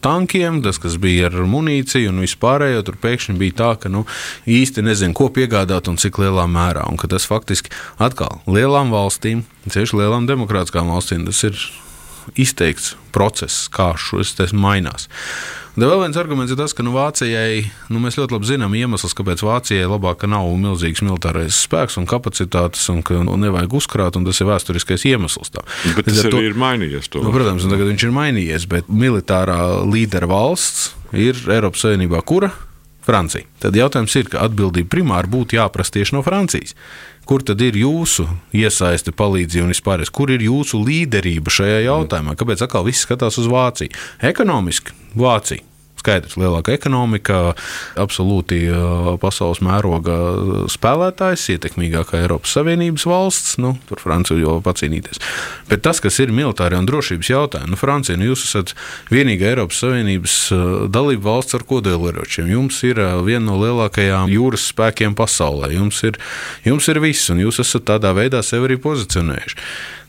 tankiem, 0.06 0.60
tas, 0.62 0.78
kas 0.78 1.00
bija 1.02 1.32
ar 1.32 1.40
munīciju 1.50 2.12
un 2.12 2.22
vispārējo, 2.22 2.84
tur 2.86 3.00
pēkšņi 3.02 3.34
bija 3.40 3.56
tā, 3.58 3.70
ka 3.82 3.90
nu, 3.90 4.04
īsti 4.46 4.84
nezinu, 4.86 5.16
ko 5.18 5.32
piegādāt 5.34 5.90
un 5.90 5.98
cik 5.98 6.20
lielā 6.22 6.46
mērā. 6.46 6.86
Un 6.86 7.02
tas 7.02 7.26
faktiski 7.26 7.74
atkal 7.98 8.44
lielām 8.46 8.94
valstīm, 8.94 9.42
tieši 9.66 9.98
lielām 10.04 10.30
demokrātiskām 10.30 10.94
valstīm, 10.94 11.26
tas 11.26 11.42
ir 11.50 11.58
izteikts 12.38 12.94
process, 13.16 13.66
kā 13.74 13.96
šis 13.98 14.54
mainās. 14.54 15.10
Un 15.72 15.86
vēl 15.88 16.02
viens 16.02 16.18
arguments 16.20 16.52
ir 16.52 16.58
tas, 16.60 16.74
ka 16.76 16.84
nu, 16.84 16.92
Vācijai, 16.92 17.62
nu, 17.94 18.02
mēs 18.04 18.18
ļoti 18.20 18.36
labi 18.36 18.50
zinām 18.50 18.74
iemesls, 18.76 19.14
kāpēc 19.16 19.44
Vācijai 19.48 19.88
labāk 19.88 20.26
nav 20.28 20.50
milzīgs 20.60 21.00
militārais 21.06 21.62
spēks 21.64 21.96
un 22.02 22.08
kapacitātes, 22.12 22.84
un 22.92 23.00
ka 23.08 23.22
nu, 23.24 23.38
nevajag 23.40 23.78
uzkrāt, 23.80 24.20
un 24.20 24.28
tas 24.28 24.42
ir 24.44 24.50
vēsturiskais 24.52 25.08
iemesls. 25.08 25.54
Tā. 25.56 25.64
Bet 25.96 26.10
tas 26.10 26.26
to, 26.28 26.42
ir 26.44 26.60
mainījies. 26.60 27.08
To. 27.14 27.24
Nu, 27.24 27.32
protams, 27.32 27.70
tagad 27.72 27.88
viņš 27.88 28.08
ir 28.08 28.18
mainījies, 28.18 28.68
bet 28.72 28.92
militārā 28.92 29.62
līdera 29.88 30.28
valsts 30.32 30.92
ir 31.16 31.40
Eiropas 31.48 31.88
Savienībā 31.88 32.20
kura? 32.28 32.52
Francija. 33.06 33.48
Tad 33.64 33.78
jautājums 33.78 34.16
ir, 34.20 34.30
ka 34.32 34.44
atbildība 34.46 34.92
primāri 34.98 35.32
būtu 35.32 35.58
jāprasa 35.58 35.98
tieši 35.98 36.18
no 36.18 36.22
Francijas. 36.26 36.76
Kur 37.26 37.44
tad 37.46 37.62
ir 37.64 37.78
jūsu 37.78 38.28
iesaiste, 38.58 39.14
palīdzība 39.16 39.68
un 39.68 39.74
vispār? 39.74 40.06
Kur 40.12 40.34
ir 40.34 40.44
jūsu 40.46 40.82
līderība 40.82 41.54
šajā 41.54 41.84
jautājumā? 41.88 42.38
Kāpēc 42.38 42.66
atkal 42.66 42.88
viss 42.88 43.06
skatās 43.08 43.38
uz 43.42 43.50
Vāciju? 43.52 43.94
Ekonomiski 44.32 44.98
Vācija 45.16 45.71
Skaidrs, 46.02 46.34
lielāka 46.40 46.74
ekonomika, 46.74 47.54
absolūti 48.02 48.64
pasaules 49.22 49.60
mēroga 49.62 50.16
spēlētājs, 50.72 51.44
ietekmīgākā 51.54 52.24
Eiropas 52.24 52.56
Savienības 52.58 53.06
valsts, 53.06 53.60
nu, 53.62 53.76
tur 53.90 54.02
Francija 54.02 54.40
jau 54.42 54.58
pacīnīties. 54.66 55.22
Bet 55.70 55.84
tas, 55.86 56.02
kas 56.02 56.18
ir 56.24 56.34
militāri 56.34 56.80
un 56.80 56.90
drošības 56.90 57.30
jautājumi, 57.30 57.74
nu, 57.76 57.78
Francija, 57.78 58.18
nu, 58.18 58.32
jūs 58.32 58.48
esat 58.50 58.74
vienīgā 59.14 59.52
Eiropas 59.54 59.84
Savienības 59.86 60.40
dalība 60.90 61.28
valsts 61.30 61.60
ar 61.60 61.68
kodolieročiem. 61.70 62.50
Jums 62.50 62.82
ir 62.88 63.02
viena 63.28 63.52
no 63.52 63.62
lielākajām 63.62 64.32
jūras 64.34 64.72
spēkiem 64.74 65.14
pasaulē. 65.18 65.70
Jums 65.78 66.02
ir, 66.08 66.18
jums 66.66 66.90
ir 66.90 67.02
viss, 67.04 67.30
un 67.30 67.46
jūs 67.46 67.62
esat 67.62 67.86
tādā 67.94 68.16
veidā 68.18 68.42
sevi 68.46 68.72
arī 68.72 68.82
pozicionējuši. 68.82 69.60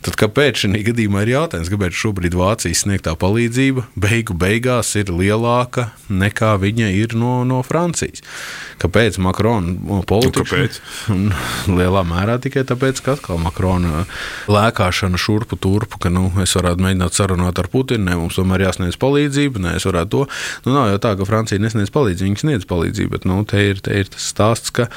Tad 0.03 0.17
kāpēc 0.19 0.65
šī 0.65 0.81
gadījumā 0.89 1.23
ir 1.23 1.33
jautājums, 1.37 1.71
kāpēc 1.71 1.95
šobrīd 1.95 2.35
Vācijas 2.35 2.83
sniegtā 2.83 3.15
palīdzība 3.19 3.85
beigu 3.95 4.35
beigās 4.35 4.91
ir 4.99 5.13
lielāka 5.15 5.93
nekā 6.11 6.57
viņa 6.59 6.89
ir 6.99 7.15
no, 7.19 7.43
no 7.47 7.61
Francijas? 7.67 8.25
Kāpēc 8.83 9.21
Makrona 9.23 10.01
politika? 10.09 10.59
Nu, 11.13 11.31
lielā 11.79 12.03
mērā 12.07 12.39
tikai 12.43 12.65
tāpēc, 12.67 13.03
ka 13.05 13.15
atkal 13.15 13.39
Makrona 13.43 14.05
lēkāšana 14.51 15.21
šurpu 15.21 15.59
turpu, 15.63 16.01
ka 16.03 16.11
nu, 16.11 16.29
es 16.43 16.55
varētu 16.59 16.83
mēģināt 16.83 17.19
sarunāt 17.19 17.61
ar 17.63 17.69
Putinu, 17.71 18.09
ne, 18.09 18.17
mums 18.19 18.39
tomēr 18.41 18.67
jāsniedz 18.67 18.99
palīdzība, 19.03 19.63
ne, 19.63 19.77
es 19.79 19.87
varētu 19.87 20.11
to. 20.17 20.25
Nu, 20.67 20.75
nav 20.75 20.91
jau 20.91 21.03
tā, 21.05 21.15
ka 21.19 21.29
Francija 21.29 21.63
nesniedz 21.63 21.95
palīdzību, 21.95 22.33
viņi 22.33 22.43
sniedz 22.43 22.67
palīdzību, 22.71 23.15
bet 23.15 23.29
nu, 23.29 23.39
te, 23.47 23.63
ir, 23.71 23.85
te 23.85 24.03
ir 24.03 24.11
tas 24.11 24.27
stāsts, 24.35 24.75
ka 24.75 24.89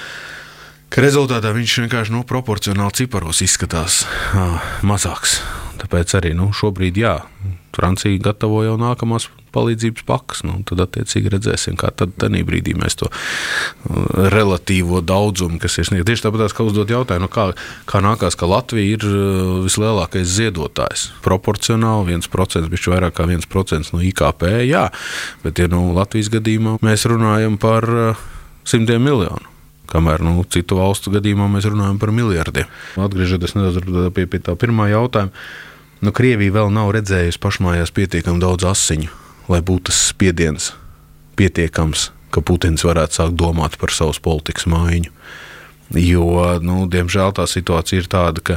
ka 0.95 1.03
rezultātā 1.03 1.51
viņš 1.51 1.79
vienkārši 1.83 2.15
nu, 2.15 2.23
proporcionāli 2.23 2.95
ciparos 2.95 3.43
izskatās 3.43 4.05
uh, 4.07 4.55
mazāks. 4.87 5.41
Tāpēc 5.81 6.13
arī 6.15 6.31
nu, 6.37 6.53
šobrīd, 6.55 6.95
jā, 6.95 7.17
Francija 7.75 8.15
gatavo 8.23 8.61
jau 8.63 8.77
nākamās 8.79 9.27
palīdzības 9.55 10.05
pakas. 10.07 10.43
Nu, 10.47 10.57
tad, 10.67 10.83
attiecīgi, 10.85 11.31
redzēsim, 11.33 11.75
kā 11.79 11.91
tad 11.95 12.15
brīdī 12.15 12.75
mēs 12.79 12.97
to 12.99 13.09
relatīvo 14.31 15.01
daudzumu, 15.05 15.59
kas 15.61 15.75
ir 15.79 15.89
sniegts. 15.89 16.07
Tieši 16.09 16.25
tāpat, 16.27 16.55
kā 16.55 16.67
uzdot 16.67 16.91
jautājumu, 16.91 17.27
nu, 17.27 17.31
kā, 17.31 17.49
kā 17.89 18.01
nākās, 18.03 18.37
ka 18.39 18.49
Latvija 18.49 18.95
ir 18.95 19.07
vislielākais 19.65 20.29
ziedotājs. 20.37 21.09
Proporcionāli 21.25 22.15
1%, 22.15 22.71
bet 22.71 22.87
vairāk 22.91 23.17
kā 23.19 23.27
1% 23.27 23.95
no 23.95 24.03
IKP, 24.11 24.47
jā, 24.67 24.87
bet 25.43 25.59
ja, 25.59 25.71
nu, 25.71 25.89
Latvijas 25.97 26.31
gadījumā 26.37 26.77
mēs 26.85 27.07
runājam 27.11 27.59
par 27.61 27.91
simtiem 28.67 29.03
miljonu. 29.03 29.54
Kamēr 29.89 30.23
nu, 30.25 30.39
citu 30.51 30.79
valstu 30.79 31.13
gadījumā 31.13 31.47
mēs 31.51 31.67
runājam 31.69 31.99
par 32.01 32.11
miljardiem. 32.15 32.69
Atgriežoties 32.99 33.55
nedaudz 33.57 34.11
pie, 34.15 34.27
pie 34.29 34.41
tā 34.43 34.57
pirmā 34.59 34.89
jautājuma, 34.91 35.33
nu, 36.01 36.13
Krievija 36.15 36.57
vēl 36.59 36.73
nav 36.73 36.91
redzējusi 36.97 37.41
pašmājās 37.41 37.93
pietiekami 37.95 38.43
daudz 38.43 38.67
asiņu, 38.71 39.11
lai 39.51 39.61
būtu 39.65 39.89
tas 39.91 40.01
spiediens 40.11 40.73
pietiekams, 41.39 42.09
ka 42.31 42.43
Putins 42.43 42.83
varētu 42.87 43.19
sākt 43.19 43.37
domāt 43.39 43.79
par 43.79 43.93
savas 43.95 44.19
politikas 44.23 44.67
mājiņu. 44.71 45.14
Jo, 45.93 46.57
nu, 46.65 46.87
diemžēl 46.89 47.35
tā 47.37 47.45
situācija 47.45 48.01
ir 48.01 48.07
tāda, 48.09 48.41
ka 48.41 48.55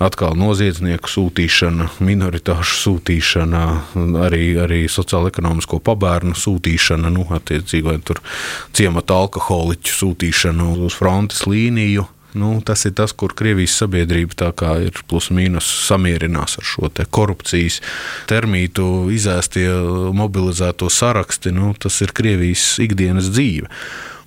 atkal 0.00 0.32
noziedznieku 0.40 1.10
sūtīšana, 1.10 1.90
minoritāšu 2.00 2.78
sūtīšana, 2.80 3.60
arī, 4.24 4.46
arī 4.62 4.80
sociālo-ekonomisko 4.88 5.82
pabērnu 5.84 6.32
sūtīšana, 6.38 7.12
nu, 7.12 7.26
attiecīgi, 7.36 7.84
vai 7.84 7.98
tur 8.00 8.22
ciemata 8.72 9.20
alkoholiķu 9.20 9.98
sūtīšana 9.98 10.72
uz 10.88 10.96
frontes 10.96 11.44
līniju. 11.44 12.08
Nu, 12.38 12.54
tas 12.64 12.86
ir 12.88 12.94
tas, 12.96 13.12
kur 13.12 13.34
Krievijas 13.36 13.74
sabiedrība 13.82 14.52
ir 14.80 15.02
plus-mínus 15.08 15.66
samierinās 15.88 16.56
ar 16.58 16.64
šo 16.64 16.88
korupcijas 17.10 17.80
termītu, 18.30 19.10
izēstie 19.12 19.68
mobilizēto 20.16 20.88
saraksti. 20.88 21.52
Nu, 21.52 21.74
tas 21.78 22.00
ir 22.00 22.14
Krievijas 22.16 22.78
ikdienas 22.80 23.28
dzīve. 23.32 23.68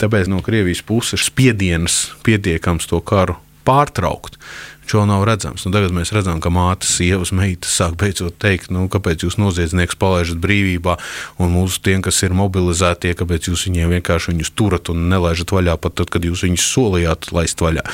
Tāpēc 0.02 0.30
no 0.30 0.42
Krievijas 0.46 0.84
puses 0.86 1.18
ir 1.20 1.26
spiediens 1.26 2.12
pietiekams 2.24 2.88
to 2.92 3.02
karu 3.02 3.40
pārtraukt. 3.66 4.38
Šo 4.86 5.06
nav 5.10 5.24
redzams. 5.26 5.66
Nu, 5.66 5.72
tagad 5.74 5.96
mēs 5.96 6.12
redzam, 6.14 6.38
ka 6.44 6.52
mātes, 6.54 6.92
sievas, 7.00 7.32
meitas 7.36 7.74
sāk 7.74 7.96
beidzot 7.98 8.38
teikt, 8.42 8.70
nu, 8.74 8.86
kāpēc 8.92 9.26
jūs 9.26 9.40
noziedznieks 9.42 9.98
palaižat 10.02 10.38
brīvībā, 10.44 10.98
un 11.42 11.56
mūsu 11.56 11.82
tiem, 11.86 12.04
kas 12.06 12.22
ir 12.26 12.38
mobilizētie, 12.38 13.16
kāpēc 13.18 13.50
jūs 13.50 13.66
viņiem 13.70 13.98
vienkārši 13.98 14.34
viņus 14.34 14.54
turat 14.54 14.94
un 14.94 15.08
nelaižat 15.10 15.56
vaļā 15.58 15.78
pat 15.82 15.98
tad, 16.02 16.14
kad 16.14 16.28
jūs 16.28 16.46
viņus 16.46 16.70
solījāt 16.76 17.32
laist 17.34 17.66
vaļā. 17.66 17.86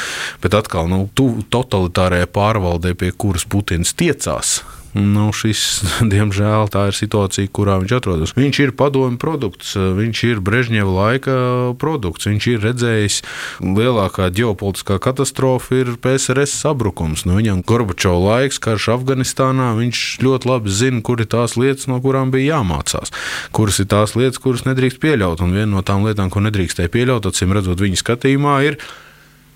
Bet 0.43 0.59
atkal, 0.59 0.91
nu, 0.91 1.05
tu 1.15 1.31
totalitārajai 1.53 2.27
pārvaldē, 2.27 2.93
pie 2.99 3.13
kuras 3.15 3.47
Putins 3.47 3.95
tiecās, 3.95 4.59
Nu, 4.91 5.29
šis, 5.31 5.83
diemžēl, 6.13 6.67
tā 6.71 6.89
ir 6.89 6.95
situācija, 6.97 7.51
kurā 7.55 7.77
viņš 7.79 7.93
atrodas. 7.95 8.33
Viņš 8.35 8.59
ir 8.65 8.73
padomju 8.75 9.19
produkts, 9.21 9.73
viņš 9.77 10.23
ir 10.27 10.41
Brežņeva 10.43 10.91
laika 10.91 11.35
produkts. 11.79 12.27
Viņš 12.27 12.47
ir 12.51 12.65
redzējis, 12.65 13.21
lielākā 13.63 14.27
ģeopolitiskā 14.35 14.99
katastrofa 15.03 15.79
ir 15.79 15.93
PSRS 16.01 16.57
sabrukums. 16.65 17.23
Nu, 17.27 17.39
viņam 17.39 17.63
Gorbačovs 17.67 18.25
laiks, 18.25 18.61
karš 18.63 18.89
Afganistānā, 18.97 19.71
viņš 19.79 20.05
ļoti 20.25 20.51
labi 20.51 20.75
zina, 20.75 21.03
kur 21.05 21.23
ir 21.23 21.31
tās 21.31 21.55
lietas, 21.59 21.87
no 21.91 22.01
kurām 22.03 22.33
bija 22.33 22.57
jāmācās. 22.57 23.15
Kuras 23.55 23.79
ir 23.79 23.87
tās 23.91 24.17
lietas, 24.19 24.41
kuras 24.43 24.67
nedrīkst 24.67 24.99
pieļaut. 25.03 25.43
Un 25.45 25.55
viena 25.55 25.71
no 25.71 25.85
tām 25.87 26.03
lietām, 26.07 26.31
ko 26.33 26.43
nedrīkstēja 26.43 26.91
pieļaut, 26.91 27.31
acīm 27.31 27.55
redzot, 27.55 27.79
viņa 27.79 28.03
skatījumā, 28.03 28.59
ir 28.67 28.81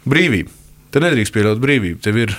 brīvība. 0.07 0.53
Te 0.95 1.03
nedrīkst 1.03 1.35
pieļaut 1.35 1.59
brīvību. 1.59 1.99
Tev 2.05 2.23
ir 2.23 2.37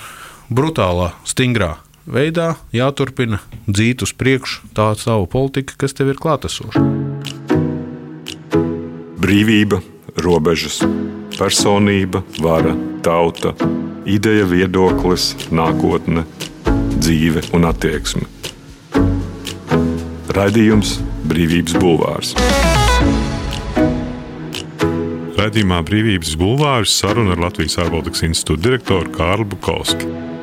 brutālā, 0.48 1.12
stingrā 1.28 1.74
veidā 2.06 2.54
jāturpina 2.74 3.40
dzīt 3.66 4.04
uz 4.06 4.12
priekšu 4.16 4.70
tā 4.76 4.92
savu 4.98 5.26
politiku, 5.30 5.74
kas 5.78 5.96
tev 5.96 6.12
ir 6.12 6.20
klātesoša. 6.22 6.82
Brīvība, 9.20 9.80
robežas, 10.22 10.80
personība, 11.36 12.22
vara, 12.42 12.76
tauta, 13.02 13.54
ideja, 14.06 14.46
viedoklis, 14.46 15.32
nākotne, 15.50 16.24
dzīve 17.00 17.42
un 17.56 17.66
attieksme. 17.68 18.28
Raidījums 20.36 20.98
Brīvības 21.26 21.76
Bulvārs. 21.80 22.34
Radījumā 25.36 25.82
Brīvības 25.86 26.34
Bulvārs 26.40 26.94
saruna 27.00 27.34
ar 27.36 27.42
Latvijas 27.46 27.78
ārpolitikas 27.82 28.24
institūta 28.26 28.68
direktoru 28.68 29.12
Kārlu 29.14 29.46
Bukovski. 29.52 30.35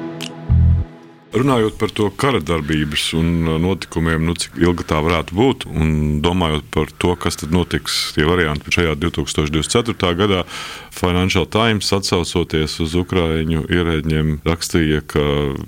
Runājot 1.33 1.79
par 1.81 1.89
to 1.89 2.11
kara 2.13 2.37
darbības 2.45 3.07
un 3.17 3.29
uh, 3.47 3.55
notikumiem, 3.57 4.21
nu, 4.27 4.35
cik 4.37 4.59
ilga 4.61 4.85
tā 4.91 4.99
varētu 5.01 5.33
būt, 5.33 5.63
un 5.65 6.19
domājot 6.21 6.67
par 6.69 6.91
to, 7.01 7.15
kas 7.17 7.39
tad 7.41 7.55
notiks, 7.55 8.11
tie 8.13 8.27
varianti 8.29 8.69
šajā 8.75 8.93
2024. 9.01 10.11
gadā, 10.19 10.43
Financial 10.93 11.47
Times 11.49 11.89
atsaucoties 11.95 12.77
uz 12.83 12.93
Ukrāņu 12.99 13.63
ierēģiem, 13.65 14.29
rakstīja, 14.45 15.01
ka 15.09 15.23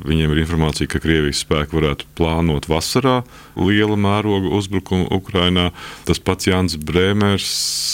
viņiem 0.05 0.35
ir 0.35 0.43
informācija, 0.43 0.89
ka 0.91 1.01
Krievijas 1.01 1.41
spēki 1.41 1.79
varētu 1.79 2.11
plānot 2.17 2.69
vasarā 2.69 3.23
liela 3.57 3.97
mēroga 3.97 4.53
uzbrukumu 4.53 5.09
Ukrajinā. 5.17 5.71
Tas 6.05 6.21
pats 6.21 6.45
Jans 6.45 6.77
Brēmers 6.77 7.49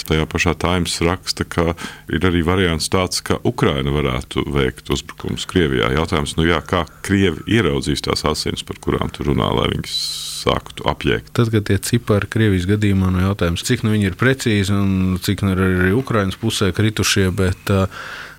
tajā 0.09 0.27
pašā 0.27 0.57
Times 0.59 0.97
raksta, 1.05 1.47
ka 1.47 1.71
ir 2.11 2.27
arī 2.27 2.43
variants 2.43 2.91
tāds, 2.91 3.23
ka 3.23 3.39
Ukraina 3.47 3.95
varētu 3.95 4.43
veikt 4.51 4.91
uzbrukumus 4.91 5.47
Krievijā. 5.47 5.93
Jautājums, 5.95 6.35
nu 6.35 6.49
jā, 6.49 6.59
kā 6.67 6.83
Krievi 7.05 7.47
ieraudzīs 7.61 8.03
tās 8.03 8.25
asins, 8.27 8.65
par 8.67 8.81
kurām 8.83 9.13
tu 9.13 9.25
runā, 9.27 9.47
lai 9.55 9.69
viņas 9.75 9.95
sāktu 10.41 10.85
apjēgt. 10.89 11.31
Tad, 11.37 11.51
kad 11.53 11.67
tie 11.69 11.77
cipari 11.85 12.29
Krievijas 12.31 12.67
gadījumā, 12.69 13.11
no 13.13 13.21
jautājums, 13.23 13.63
cik 13.67 13.85
nu 13.85 13.93
viņi 13.93 14.09
ir 14.09 14.17
precīzi 14.19 14.73
un 14.75 15.19
cik 15.21 15.45
nu 15.45 15.53
ir 15.53 15.63
arī 15.67 15.93
Ukraiņas 15.99 16.39
pusē 16.41 16.71
kritušie, 16.75 17.27
bet, 17.37 17.73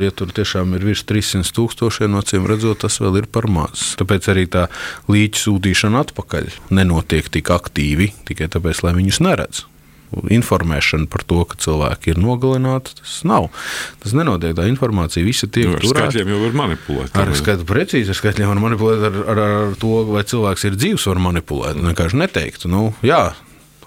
ja 0.03 0.13
tur 0.19 0.35
tiešām 0.35 0.75
ir 0.79 0.87
virs 0.91 1.05
300 1.09 1.55
tūkstošiem, 1.57 2.19
cim 2.29 2.49
redzot, 2.51 2.83
tas 2.83 2.99
vēl 3.03 3.23
ir 3.23 3.31
par 3.31 3.49
maz. 3.51 3.93
Tāpēc 4.01 4.31
arī 4.35 4.49
tā 4.51 4.69
līķa 5.13 5.47
sūtīšana 5.47 6.07
atpakaļ 6.09 6.51
nenotiek 6.75 7.31
tik 7.33 7.53
aktīvi, 7.55 8.13
tikai 8.29 8.51
tāpēc, 8.53 8.83
lai 8.87 8.97
viņus 8.99 9.23
neredz 9.23 9.67
informēšana 10.33 11.09
par 11.13 11.25
to, 11.29 11.43
ka 11.49 11.59
cilvēki 11.63 12.15
ir 12.15 12.21
nogalināti. 12.23 12.97
Tas 13.01 13.19
nav. 13.29 13.49
Tas 14.03 14.17
nenotiek. 14.17 14.57
Tā 14.59 14.67
informācija 14.71 15.27
visa 15.27 15.49
tiek 15.49 15.71
nu, 15.71 15.79
turēta. 15.83 16.09
Ar 16.09 16.13
skaitļiem 16.13 16.35
jau 16.35 16.43
var 16.45 16.59
manipulēt. 16.63 17.17
Ar 17.23 17.33
skaitļiem 17.39 17.71
precīzi 17.73 18.13
ar 18.13 18.21
skaitļiem 18.21 18.53
var 18.53 18.63
manipulēt. 18.67 19.07
Ar, 19.09 19.23
ar, 19.35 19.43
ar 19.47 19.79
to, 19.81 19.95
vai 20.13 20.27
cilvēks 20.29 20.69
ir 20.69 20.79
dzīves, 20.79 21.09
var 21.13 21.23
manipulēt. 21.31 21.81
Vienkārši 21.83 22.21
neteikt. 22.25 22.69
Nu, 22.71 22.91
jā, 23.07 23.25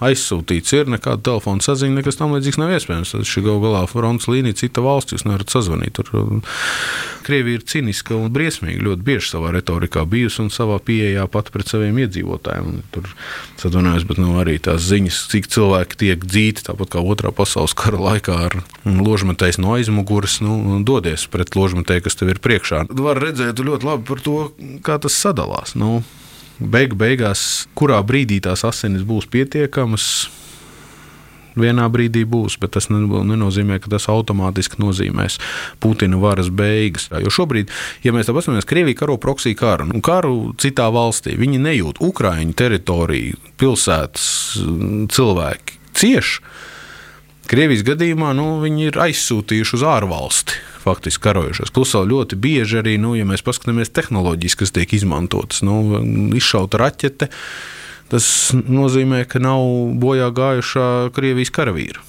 aizsūtīts 0.04 0.74
ir, 0.76 0.90
nekāda 0.92 1.22
telefona 1.30 1.64
saziņa, 1.64 1.98
nekas 2.00 2.18
tam 2.18 2.34
līdzīgs 2.36 2.58
nav 2.60 2.74
iespējams. 2.76 3.14
Tas 3.14 3.32
ir 3.32 3.46
gal 3.46 3.60
galā 3.62 3.82
fronts 3.90 4.28
līnija, 4.30 4.58
cita 4.62 4.84
valsts, 4.84 5.16
jūs 5.16 5.24
nevarat 5.26 5.52
sazvanīt. 5.52 5.96
Tur 5.96 6.10
um, 6.20 6.42
Krievija 7.26 7.58
ir 7.58 7.64
ciniska 7.66 8.14
un 8.14 8.28
briesmīga, 8.34 8.84
ļoti 8.86 9.06
bieži 9.06 9.32
savā 9.32 9.50
retorikā 9.56 10.04
bijusi 10.08 10.42
un 10.44 10.50
savā 10.54 10.76
pieejā 10.84 11.24
pat 11.32 11.48
pret 11.54 11.72
saviem 11.72 11.98
iedzīvotājiem. 12.04 12.82
Tur 12.94 13.08
sadunājas, 13.62 14.06
bet 14.08 14.20
nu, 14.22 14.36
arī 14.42 14.58
tās 14.62 14.84
ziņas, 14.86 15.22
cik 15.32 15.48
cilvēki 15.56 16.00
tiek 16.04 16.26
dzīti, 16.26 16.66
tāpat 16.68 16.92
kā 16.94 17.02
otrā 17.02 17.32
pasaules 17.34 17.74
kara 17.78 17.98
laikā 18.10 18.36
ar 18.50 18.60
ložmetējs 18.84 19.58
no 19.62 19.74
aizmugures, 19.78 20.38
nu, 20.44 20.78
dodies 20.86 21.26
pret 21.32 21.56
ložmetēju, 21.58 22.06
kas 22.06 22.20
tev 22.20 22.34
ir 22.34 22.42
priekšā. 22.44 22.86
Var 22.92 23.22
redzēt 23.22 23.64
ļoti 23.64 23.90
labi 23.90 24.06
par 24.06 24.22
to, 24.22 24.38
kā 24.86 25.00
tas 25.02 25.18
sadalās. 25.18 25.74
Nu, 25.78 26.02
beigu 26.60 26.96
beigās, 26.98 27.66
kurā 27.76 28.00
brīdī 28.06 28.40
tās 28.44 28.64
asinis 28.66 29.06
būs 29.06 29.28
pietiekamas. 29.32 30.08
Vienā 31.56 31.86
brīdī 31.88 32.26
būs, 32.28 32.58
bet 32.60 32.74
tas 32.76 32.90
nenozīmē, 32.92 33.78
ka 33.80 33.88
tas 33.94 34.10
automātiski 34.12 34.76
nozīmēs 34.76 35.38
Putina 35.80 36.18
varas 36.20 36.50
beigas. 36.52 37.08
Jo 37.24 37.32
šobrīd, 37.32 37.72
ja 38.04 38.12
mēs 38.12 38.28
tā 38.28 38.34
paskatāmies, 38.36 38.68
Krievija 38.68 39.00
karo 39.00 39.16
proksiju 39.16 39.56
karu, 39.56 39.88
nu, 39.88 40.02
karu 40.04 40.52
citā 40.60 40.90
valstī, 40.92 41.32
viņi 41.40 41.62
nejūt 41.64 42.02
Ukraiņu 42.04 42.52
teritoriju, 42.60 43.40
pilsētas 43.56 44.28
cilvēki 45.16 45.80
cieši. 45.96 46.44
Krievijas 47.46 47.84
gadījumā 47.86 48.32
nu, 48.34 48.46
viņi 48.62 48.88
ir 48.90 48.98
aizsūtījuši 49.06 49.76
uz 49.78 49.84
ārvalsti 49.86 50.58
faktiski 50.82 51.22
karojušās. 51.26 51.72
Plus 51.74 51.94
vēl 51.94 52.10
ļoti 52.12 52.38
bieži 52.42 52.80
arī, 52.80 52.96
nu, 53.02 53.14
ja 53.18 53.26
mēs 53.26 53.44
paskatāmies 53.46 53.92
tehnoloģijas, 53.94 54.58
kas 54.58 54.74
tiek 54.74 54.92
izmantotas, 54.96 55.62
nu, 55.66 55.78
izšauta 56.38 56.80
raķete, 56.82 57.30
tas 58.10 58.26
nozīmē, 58.54 59.24
ka 59.30 59.42
nav 59.42 59.62
bojā 60.02 60.30
gājušā 60.34 60.90
Krievijas 61.16 61.54
karavīra. 61.54 62.02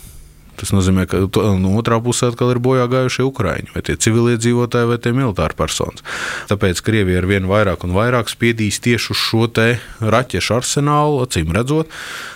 Tas 0.57 0.73
nozīmē, 0.73 1.05
ka 1.09 1.21
no 1.61 1.75
otrā 1.77 1.99
pusē 2.03 2.31
atkal 2.31 2.53
ir 2.53 2.61
bojā 2.63 2.87
gājušie 2.89 3.25
ukrāņi, 3.27 3.73
vai 3.75 3.83
tie 3.85 3.97
civiliedzīvotāji, 4.01 4.89
vai 4.89 4.97
tie 5.01 5.13
militāri 5.13 5.57
personas. 5.57 6.05
Tāpēc 6.49 6.81
Krievija 6.85 7.21
ar 7.21 7.27
vien 7.29 7.49
vairāk 7.49 7.85
un 7.85 7.93
vairāk 7.93 8.31
spiedīs 8.31 8.81
tieši 8.83 9.13
uz 9.13 9.21
šo 9.21 9.45
raķešu 9.47 10.55
arsenālu, 10.57 11.21
acīm 11.25 11.53
redzot, 11.55 11.91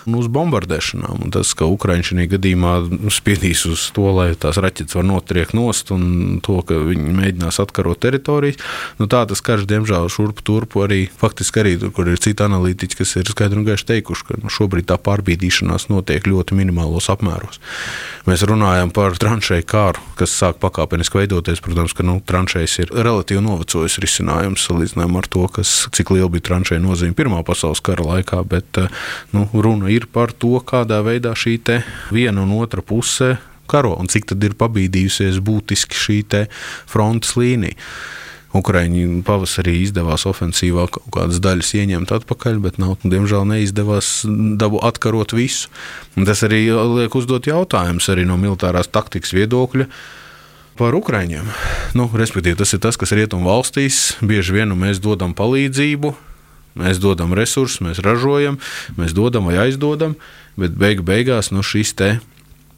un 0.06 0.16
uz 0.18 0.28
bombardēšanām. 0.32 1.24
Un 1.26 1.32
tas, 1.34 1.52
ka 1.58 1.68
Ukrāņi 1.70 2.08
šajā 2.10 2.28
gadījumā 2.36 2.72
spiedīs 3.12 3.64
uz 3.68 3.84
to, 3.94 4.08
lai 4.16 4.32
tās 4.38 4.58
raķetes 4.62 4.96
var 4.98 5.06
notriekt 5.08 5.54
nost 5.56 5.92
un 5.94 6.40
to, 6.44 6.60
ka 6.66 6.78
viņi 6.88 7.16
mēģinās 7.18 7.60
atkarot 7.62 8.00
teritorijas, 8.02 8.60
nu 9.00 9.08
tā 9.10 9.24
tas 9.28 9.42
karš, 9.44 9.66
diemžēl, 9.70 10.08
šurp 10.12 10.42
turpu 10.46 10.86
arī 10.86 11.04
faktiski 11.20 11.62
arī, 11.62 11.76
kur 11.94 12.10
ir 12.10 12.22
citi 12.22 12.46
analītiķi, 12.46 12.98
kas 13.02 13.16
ir 13.20 13.30
skaidri 13.30 13.60
un 13.60 13.68
gaiši 13.68 13.88
teikuši, 13.92 14.28
ka 14.28 14.40
nu, 14.42 14.52
šobrīd 14.52 14.88
tā 14.90 14.98
pārbīdīšanās 15.02 15.88
notiek 15.92 16.26
ļoti 16.28 16.58
minimālos 16.58 17.10
apmēros. 17.12 17.62
Mēs 18.22 18.44
runājam 18.46 18.92
par 18.94 19.16
tranšēju 19.18 19.64
kāru, 19.66 20.02
kas 20.18 20.30
sāk 20.38 20.60
pakāpeniski 20.62 21.18
veidoties. 21.18 21.58
Protams, 21.64 21.94
ka 21.98 22.04
nu, 22.06 22.20
tranšējas 22.22 22.76
ir 22.84 22.92
relatīvi 22.94 23.42
novecojis 23.42 23.98
risinājums 24.04 24.68
salīdzinājumā 24.68 25.24
ar 25.24 25.28
to, 25.34 25.42
kas, 25.56 25.72
cik 25.96 26.12
liela 26.14 26.30
bija 26.30 26.46
tranšēja 26.52 26.84
nozīme 26.84 27.18
Pirmā 27.18 27.42
pasaules 27.46 27.82
kara 27.82 28.06
laikā. 28.06 28.44
Bet 28.46 28.78
eh, 28.78 29.02
nu, 29.34 29.48
runa 29.52 29.90
ir 29.90 30.06
par 30.14 30.30
to, 30.30 30.54
kādā 30.62 31.02
veidā 31.02 31.34
šī 31.34 31.58
viena 32.14 32.46
un 32.46 32.54
otra 32.60 32.82
puse 32.82 33.34
karo 33.66 33.94
un 33.98 34.10
cik 34.10 34.32
tad 34.32 34.44
ir 34.44 34.54
pabīdījusies 34.58 35.40
būtiski 35.42 35.98
šī 35.98 36.18
frontes 36.90 37.36
līnija. 37.40 37.78
Ukraiņi 38.56 39.22
pavasarī 39.24 39.78
izdevās 39.80 40.26
ofensīvā 40.28 40.84
kaut 40.92 41.08
kādas 41.14 41.40
daļas 41.40 41.70
ieņemt 41.80 42.12
atpakaļ, 42.18 42.58
bet 42.64 42.80
nav, 42.82 42.98
diemžēl 43.00 43.46
neizdevās 43.48 44.10
dabu 44.60 44.80
atkarot 44.84 45.32
visu. 45.36 45.70
Un 46.16 46.28
tas 46.28 46.44
arī 46.44 46.66
liek 46.70 47.14
uzdot 47.16 47.48
jautājumus 47.48 48.10
no 48.28 48.36
militārās 48.36 48.92
taktikas 48.92 49.32
viedokļa. 49.32 49.88
Par 50.76 50.94
Ukrāņiem. 50.96 51.48
Nu, 51.96 52.06
respektīvi, 52.08 52.56
tas 52.56 52.72
ir 52.72 52.80
tas, 52.80 52.96
kas 52.96 53.12
rietumu 53.12 53.50
valstīs 53.50 54.16
bieži 54.24 54.56
vien 54.56 54.70
nu, 54.72 54.76
mēs 54.80 55.02
dodam 55.04 55.34
palīdzību, 55.36 56.14
mēs 56.80 57.00
dodam 57.00 57.34
resursus, 57.36 57.82
mēs 57.84 58.00
ražojam, 58.04 58.56
mēs 58.96 59.12
dodam 59.12 59.50
vai 59.50 59.58
aizdodam, 59.66 60.16
bet 60.56 60.72
beigu 60.72 61.04
beigās 61.04 61.52
nu, 61.52 61.60
šis 61.60 61.92
te 61.96 62.14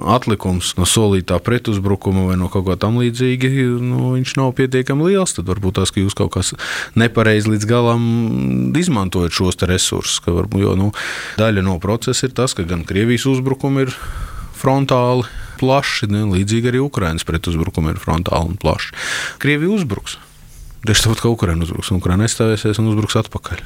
atlikums 0.02 0.72
no 0.78 0.87
solītā 0.88 1.38
pretuzbrukuma 1.44 2.26
vai 2.28 2.38
no 2.40 2.48
kaut 2.52 2.66
kā 2.66 2.76
tamlīdzīga, 2.83 3.50
nu, 3.83 4.14
viņš 4.16 4.35
nav 4.40 4.52
pietiekami 4.59 5.11
liels. 5.11 5.37
Tad 5.37 5.48
varbūt 5.50 5.78
tas, 5.78 5.92
ka 5.94 6.02
jūs 6.02 6.16
kaut 6.18 6.35
kas 6.35 6.52
nepareizi 6.98 7.52
līdz 7.52 7.68
galam 7.70 8.04
izmantojat 8.76 9.35
šos 9.35 9.61
resursus. 9.70 10.20
Varbūt, 10.26 10.64
jo 10.66 10.74
nu, 10.78 10.90
daļa 11.40 11.64
no 11.66 11.78
procesa 11.83 12.28
ir 12.28 12.35
tas, 12.37 12.57
ka 12.57 12.66
gan 12.68 12.85
Krievijas 12.88 13.28
uzbrukumi 13.30 13.87
ir 13.87 13.96
frontāli 14.59 15.28
plaši, 15.61 16.11
ne, 16.11 16.24
līdzīgi 16.35 16.72
arī 16.72 16.83
Ukraiņas 16.83 17.26
pretuzbrukumi 17.28 17.94
ir 17.94 18.02
frontāli 18.02 18.54
un 18.54 18.61
plaši. 18.61 18.94
Krievija 19.42 19.76
uzbruks. 19.78 20.18
Tieši 20.85 21.07
tāpat 21.07 21.20
kā 21.23 21.31
Ukraiņa 21.33 21.64
uzbruks, 21.64 21.90
un 21.94 22.01
Ukraiņa 22.03 22.27
aizstāvēsies 22.27 22.79
un 22.83 22.90
uzbruks 22.90 23.16
atpakaļ. 23.16 23.62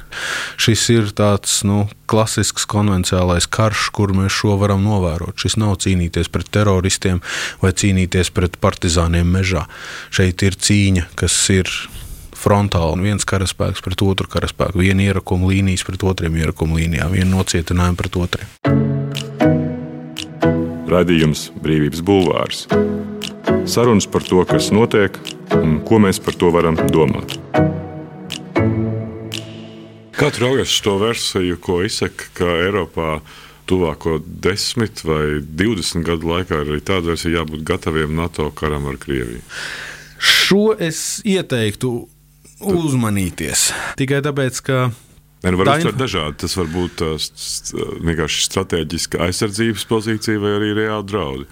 Šis 0.61 0.85
ir 0.93 1.09
tāds 1.11 1.57
nu, 1.67 1.81
klasisks 2.07 2.63
konvencionālais 2.69 3.49
karš, 3.51 3.89
kur 3.95 4.13
mēs 4.15 4.31
šo 4.37 4.55
varam 4.61 4.85
novērot. 4.87 5.35
Šis 5.35 5.57
nav 5.59 5.75
cīnīties 5.83 6.31
pret 6.31 6.47
teroristiem 6.55 7.19
vai 7.59 7.73
cīnīties 7.75 8.31
pret 8.31 8.55
partizāniem 8.63 9.27
mežā. 9.35 9.65
Šeit 10.15 10.47
ir 10.47 10.55
cīņa, 10.55 11.09
kas 11.19 11.35
ir 11.51 11.67
frontāli 12.39 12.95
un 12.95 13.07
viens 13.09 13.27
karaspēks 13.27 13.83
pret 13.83 14.07
otru 14.07 14.31
karaspēku, 14.31 14.79
viena 14.79 15.09
ierakuma 15.09 15.51
līnijas 15.51 15.83
pret 15.87 16.07
otriem 16.07 16.39
ierakuma 16.39 16.79
līnijām, 16.79 17.17
viena 17.19 17.33
nocietinājuma 17.35 17.99
pret 17.99 18.21
otriem. 18.23 19.58
Radījums 20.89 21.49
Brīvības 21.61 22.01
Bulvārs. 22.05 22.63
Sarunas 23.69 24.07
par 24.09 24.25
to, 24.25 24.41
kas 24.49 24.71
notiek 24.73 25.17
un 25.57 25.79
ko 25.85 25.99
mēs 26.01 26.21
par 26.23 26.37
to 26.39 26.49
varam 26.53 26.77
domāt. 26.89 27.35
Kā 30.19 30.31
tu 30.35 30.43
raugies 30.43 30.73
uz 30.73 30.79
to 30.83 30.95
versiju, 30.99 31.59
ko 31.63 31.79
izsaka, 31.85 32.27
ka 32.35 32.47
Eiropā 32.65 33.19
tuvāko 33.69 34.17
10 34.19 35.03
vai 35.05 35.23
20 35.61 36.03
gadu 36.07 36.31
laikā 36.33 36.63
ir 36.63 36.73
arī 36.73 36.81
tāda 36.83 37.13
versija, 37.13 37.39
jābūt 37.39 37.63
gataviem 37.67 38.15
NATO 38.17 38.49
karam 38.51 38.89
ar 38.89 38.97
Krieviju? 38.99 39.43
Šo 40.19 40.73
es 40.75 41.21
ieteiktu 41.23 41.93
uzmanīties. 42.59 43.69
Tikai 43.99 44.19
tāpēc, 44.25 44.59
ka 44.65 44.79
Ne, 45.43 45.53
var 45.55 45.69
uztvert 45.71 45.99
dažādi. 45.99 46.35
Tas 46.43 46.55
var 46.59 46.67
būt 46.73 47.03
vienkārši 48.03 48.41
strateģiska 48.43 49.21
aizsardzības 49.29 49.85
pozīcija 49.87 50.41
vai 50.41 50.55
arī 50.57 50.73
reāli 50.81 51.07
draudi. 51.07 51.47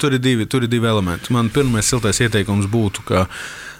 Tur 0.00 0.16
ir 0.16 0.22
divi, 0.24 0.46
tur 0.48 0.64
ir 0.64 0.72
divi 0.72 0.88
elementi. 0.88 1.32
Man 1.34 1.52
pirmais 1.52 1.90
siltais 1.92 2.22
ieteikums 2.24 2.70
būtu, 2.72 3.04
ka 3.08 3.26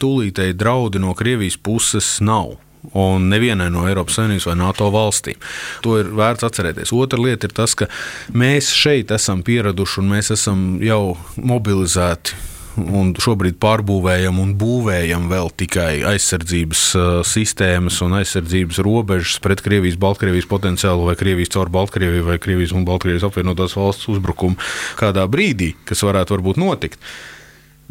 tūlītēji 0.02 0.58
draudi 0.58 1.00
no 1.00 1.16
Krievijas 1.16 1.56
puses 1.56 2.18
nav 2.20 2.58
un 2.98 3.28
nevienai 3.30 3.70
no 3.70 3.86
Eiropas 3.86 4.18
Savienības 4.18 4.48
vai 4.50 4.56
NATO 4.58 4.88
valstīm. 4.92 5.38
To 5.86 5.96
ir 6.02 6.10
vērts 6.18 6.44
atcerēties. 6.48 6.92
Otra 6.92 7.20
lieta 7.22 7.48
ir 7.48 7.54
tas, 7.56 7.76
ka 7.78 7.88
mēs 8.34 8.72
šeit 8.74 9.14
esam 9.14 9.44
pieraduši 9.46 10.02
un 10.02 10.10
mēs 10.16 10.32
esam 10.34 10.64
jau 10.82 11.14
mobilizēti 11.38 12.51
un 12.80 13.12
šobrīd 13.20 13.58
pārbūvējam 13.62 14.38
un 14.42 14.54
būvējam 14.58 15.28
vēl 15.30 15.50
tikai 15.60 16.02
aizsardzības 16.12 16.84
uh, 16.96 17.10
sistēmas 17.26 18.00
un 18.04 18.16
aizsardzības 18.20 18.80
robežas 18.84 19.36
pret 19.44 19.60
Krievijas, 19.64 19.98
Baltkrievijas 20.00 20.48
potenciālu 20.50 21.08
vai 21.08 21.16
Krievijas 21.20 21.52
caur 21.54 21.72
Baltkrieviju 21.72 22.26
vai 22.30 22.38
Krievijas 22.42 22.72
un 22.76 22.86
Baltkrievijas 22.88 23.26
apvienotās 23.28 23.76
valsts 23.76 24.08
uzbrukumu 24.12 24.56
kādā 25.00 25.26
brīdī, 25.30 25.72
kas 25.88 26.04
varētu 26.06 26.36
varbūt 26.36 26.60
notikt. 26.62 27.00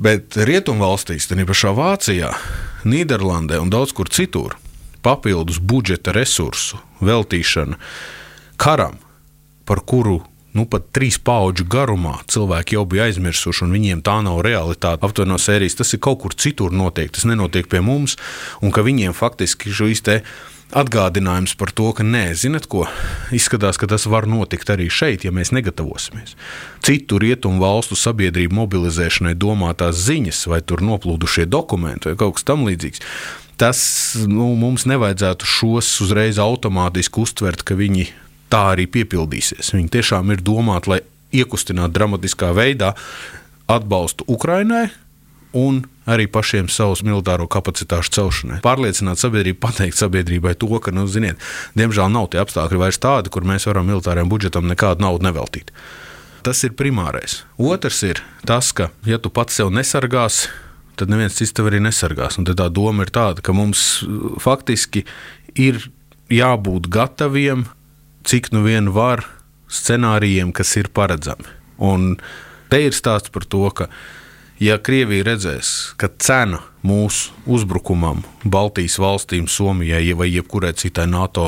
Bet 0.01 0.33
rietumvalstīs, 0.39 1.27
tā 1.29 1.37
pašā 1.45 1.75
Vācijā, 1.77 2.31
Nīderlandē 2.89 3.59
un 3.61 3.69
daudz 3.69 3.93
kur 3.93 4.09
citur, 4.09 4.55
papildus 5.05 5.59
budžeta 5.61 6.15
resursu 6.15 6.79
veltīšana 7.05 7.77
karam, 8.61 8.97
par 9.65 9.83
kuru 9.85 10.21
nu, 10.57 10.65
pat 10.69 10.87
trīs 10.95 11.17
paudžu 11.21 11.65
garumā 11.71 12.17
cilvēki 12.31 12.77
jau 12.77 12.85
bija 12.89 13.09
aizmirsuši, 13.09 13.65
un 13.65 13.75
viņiem 13.75 14.05
tā 14.05 14.19
nav 14.25 14.41
realitāte. 14.45 15.03
Aptuveni 15.05 15.33
no 15.33 15.39
sērijas 15.41 15.79
tas 15.79 15.93
ir 15.95 16.01
kaut 16.03 16.21
kur 16.23 16.35
citur 16.35 16.73
notiek, 16.75 17.11
tas 17.13 17.27
nenotiek 17.29 17.69
pie 17.71 17.83
mums, 17.85 18.17
un 18.61 18.73
ka 18.75 18.85
viņiem 18.87 19.15
faktiski 19.17 19.73
šīs. 19.73 20.03
Atgādinājums 20.71 21.51
par 21.59 21.73
to, 21.75 21.89
ka 21.91 22.03
nē, 22.07 22.29
zinot, 22.39 22.63
ko 22.71 22.85
izskatās, 23.35 23.75
ka 23.75 23.89
tas 23.91 24.05
var 24.07 24.23
notikt 24.23 24.69
arī 24.71 24.85
šeit, 24.87 25.25
ja 25.27 25.31
mēs 25.35 25.51
negatavosimies. 25.51 26.37
Citu 26.79 27.19
rietumu 27.19 27.59
valstu 27.59 27.97
sabiedrību 27.99 28.55
mobilizēšanai 28.55 29.33
domātās 29.35 29.99
ziņas, 29.99 30.45
vai 30.47 30.61
tur 30.63 30.79
noplūdušie 30.87 31.43
dokumenti, 31.51 32.07
vai 32.07 32.15
kaut 32.23 32.39
kas 32.39 32.47
tamlīdzīgs. 32.47 33.03
Tas 33.59 33.83
nu, 34.31 34.47
mums 34.55 34.87
nevajadzētu 34.87 35.45
šos 35.45 35.91
uzreiz 36.07 36.39
automātiski 36.39 37.19
uztvert, 37.19 37.67
ka 37.67 37.75
viņi 37.75 38.07
tā 38.51 38.65
arī 38.75 38.87
piepildīsies. 38.91 39.73
Viņi 39.75 39.93
tiešām 39.97 40.33
ir 40.35 40.43
domāti, 40.45 40.93
lai 40.93 40.99
iekustinātu 41.31 41.95
dramatiskā 41.95 42.51
veidā 42.55 42.93
atbalstu 43.71 44.27
Ukrainai 44.31 44.89
un 45.57 45.81
arī 46.07 46.27
pašiem 46.31 46.69
savus 46.71 47.03
militāro 47.05 47.47
kapacitāšu 47.51 48.13
celšanai. 48.15 48.61
Pārliecināt 48.63 49.19
sabiedrību, 49.21 49.59
pateikt 49.63 49.99
sabiedrībai 49.99 50.55
to, 50.59 50.71
ka, 50.83 50.93
nu, 50.95 51.05
ziniet, 51.11 51.39
diemžēl 51.77 52.11
nav 52.11 52.31
tie 52.31 52.41
apstākļi 52.41 52.79
vairs 52.81 53.01
tādi, 53.03 53.31
kur 53.33 53.45
mēs 53.47 53.67
varam 53.69 53.87
militāriem 53.91 54.31
budžetam 54.31 54.67
nekādu 54.71 55.05
naudu 55.05 55.27
neveltīt. 55.27 55.73
Tas 56.41 56.63
ir 56.65 56.73
primārais. 56.73 57.43
Otrs 57.61 58.01
ir 58.07 58.23
tas, 58.47 58.71
ka, 58.73 58.89
ja 59.05 59.19
tu 59.21 59.29
pats 59.29 59.59
sev 59.59 59.69
nesargās, 59.75 60.47
tad 60.97 61.11
neviens 61.11 61.37
cits 61.37 61.53
tev 61.53 61.69
arī 61.69 61.83
nesargās. 61.83 62.39
Un 62.39 62.47
tā 62.49 62.67
doma 62.73 63.05
ir 63.05 63.13
tāda, 63.13 63.43
ka 63.45 63.53
mums 63.53 64.01
faktiski 64.41 65.05
ir 65.59 65.83
jābūt 66.31 66.89
gataviem 66.91 67.67
cik 68.27 68.51
nu 68.55 68.63
vien 68.65 68.91
var 68.93 69.25
scenārijiem, 69.71 70.51
kas 70.55 70.75
ir 70.79 70.91
paredzami. 70.93 71.47
Un 71.81 72.17
te 72.71 72.81
ir 72.85 72.95
stāsts 72.95 73.31
par 73.33 73.45
to, 73.49 73.63
ka, 73.75 73.87
ja 74.61 74.77
Krievija 74.77 75.25
redzēs, 75.31 75.93
ka 75.97 76.11
cena 76.21 76.61
mūsu 76.85 77.33
uzbrukumam 77.49 78.23
Baltijas 78.43 78.99
valstīm, 79.01 79.47
Somijai 79.49 80.13
vai 80.17 80.29
jebkurai 80.31 80.73
citai 80.77 81.07
NATO 81.09 81.47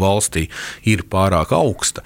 valstī 0.00 0.48
ir 0.88 1.06
pārāk 1.10 1.54
augsta, 1.56 2.04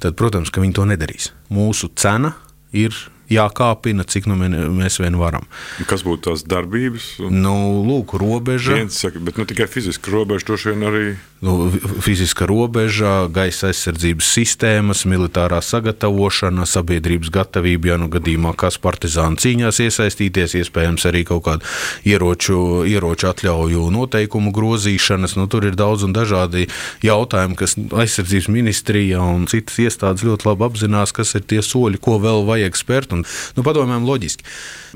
tad, 0.00 0.16
protams, 0.16 0.54
viņi 0.54 0.76
to 0.78 0.88
nedarīs. 0.88 1.32
Mūsu 1.52 1.90
cena 1.98 2.36
ir 2.72 2.94
jākāpina, 3.28 4.06
cik 4.08 4.28
nu 4.28 4.36
mēs 4.38 4.98
vien 5.02 5.16
varam. 5.20 5.44
Kas 5.88 6.04
būtu 6.06 6.30
tās 6.30 6.44
darbības? 6.48 7.10
Nu, 7.28 7.54
lūk, 7.84 8.16
robeža. 8.20 8.78
Viens 8.78 8.98
saka, 9.04 9.20
bet 9.24 9.40
nu, 9.40 9.46
tikai 9.48 9.68
fiziski 9.70 10.12
robeža, 10.14 10.46
droši 10.48 10.72
vien 10.72 10.86
arī 10.88 11.04
nu, 11.40 11.70
fiziska 12.02 12.46
robeža, 12.46 13.28
gaisa 13.30 13.70
aizsardzības 13.70 14.26
sistēmas, 14.34 15.04
militārā 15.08 15.60
sagatavošana, 15.62 16.66
sabiedrības 16.66 17.30
gatavība, 17.34 17.92
ja 17.92 17.98
nu 18.00 18.08
gadījumā 18.12 18.54
kas 18.58 18.78
partizānu 18.82 19.38
cīņās 19.38 19.78
iesaistīties, 19.84 20.56
iespējams 20.58 21.06
arī 21.10 21.22
kaut 21.28 21.44
kādu 21.46 21.68
ieroču, 22.08 22.58
ieroču 22.90 23.30
atļauju 23.30 23.86
noteikumu 23.94 24.52
grozīšanas. 24.56 25.36
Nu, 25.38 25.46
tur 25.50 25.68
ir 25.68 25.78
daudz 25.78 26.06
un 26.08 26.16
dažādi 26.16 26.66
jautājumi, 27.06 27.58
kas 27.58 27.76
aizsardzības 27.78 28.50
ministrija 28.54 29.22
un 29.22 29.46
citas 29.50 29.78
iestādes 29.84 30.26
ļoti 30.26 30.50
labi 30.50 30.66
apzinās, 30.66 31.14
kas 31.14 31.36
ir 31.38 31.46
tie 31.46 31.62
soļi, 31.62 32.02
ko 32.02 32.18
vēl 32.22 32.46
vajag 32.48 32.78
spērt. 32.78 33.14
Un, 33.14 33.22
nu, 33.54 33.66
padomājam, 33.66 34.08
loģiski. 34.08 34.46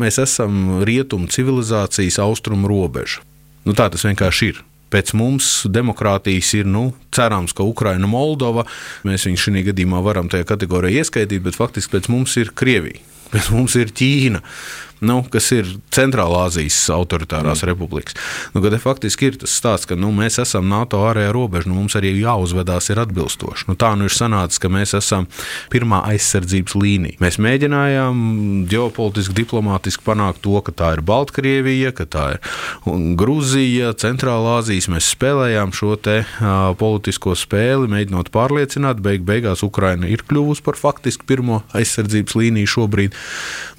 Mēs 0.03 0.19
esam 0.23 0.83
rietumu 0.89 1.31
civilizācijas 1.31 2.19
austrumu 2.23 2.71
robeža. 2.71 3.23
Nu, 3.63 3.77
tā 3.79 3.87
tas 3.93 4.03
vienkārši 4.09 4.51
ir. 4.51 4.63
Pēc 4.93 5.15
mums 5.17 5.51
demokrātijas 5.73 6.53
ir, 6.59 6.69
nu, 6.69 6.91
cerams, 7.15 7.55
ka 7.57 7.65
Ukraina, 7.65 8.09
Moldova, 8.11 8.67
mēs 9.09 9.27
viņus 9.29 9.49
šajā 9.49 9.67
gadījumā 9.71 10.03
varam 10.05 10.29
tajā 10.33 10.47
kategorijā 10.53 11.03
ieskaitīt, 11.03 11.43
bet 11.47 11.59
faktiski 11.59 11.97
pēc 11.97 12.11
mums 12.13 12.37
ir 12.41 12.53
Krievija, 12.57 13.01
pēc 13.33 13.53
mums 13.55 13.79
ir 13.81 13.95
Ķīna 13.97 14.43
nu, 15.05 15.21
kas 15.33 15.51
ir 15.55 15.69
Centrālā 15.93 16.47
Azijas 16.49 16.79
autoritārās 16.95 17.63
mm. 17.63 17.69
republikas. 17.71 18.17
Nu, 18.55 18.63
kad 18.65 18.77
faktiski 18.83 19.31
ir 19.31 19.39
tas 19.43 19.55
stāsts, 19.59 19.89
ka 19.89 19.99
nu, 19.99 20.13
mēs 20.15 20.39
esam 20.43 20.69
NATO 20.71 21.03
ārējā 21.09 21.33
robeža, 21.35 21.71
nu, 21.71 21.77
mums 21.81 21.97
arī 21.99 22.15
jāuzvedās 22.21 22.91
ir 22.93 23.03
atbilstoši. 23.03 23.69
Nu, 23.71 23.77
tā 23.79 23.93
nu 23.99 24.09
ir 24.09 24.15
sanācis, 24.15 24.61
ka 24.63 24.71
mēs 24.73 24.95
esam 24.99 25.29
pirmā 25.73 26.03
aizsardzības 26.13 26.77
līnija. 26.79 27.21
Mēs 27.23 27.39
mēģinājām 27.43 28.23
ģeopolitiski, 28.71 29.37
diplomātiski 29.43 30.07
panākt 30.07 30.43
to, 30.45 30.59
ka 30.65 30.75
tā 30.77 30.93
ir 30.97 31.05
Baltkrievija, 31.07 31.93
ka 31.97 32.07
tā 32.11 32.27
ir 32.37 32.43
Grūzija, 33.19 33.93
Centrālā 34.01 34.59
Azijas. 34.61 34.91
Mēs 34.93 35.13
spēlējām 35.15 35.75
šo 35.77 35.97
te, 36.01 36.23
uh, 36.25 36.73
politisko 36.79 37.37
spēli, 37.39 37.91
mēģinot 37.93 38.33
pārliecināt, 38.35 39.03
beig 39.05 39.27
beigās 39.27 39.65
Ukraina 39.67 40.09
ir 40.11 40.25
kļuvusi 40.29 40.65
par 40.67 40.79
faktiski 40.79 41.27
pirmo 41.29 41.63
aizsardzības 41.77 42.37
līniju 42.39 42.71
šobrīd, 42.75 43.17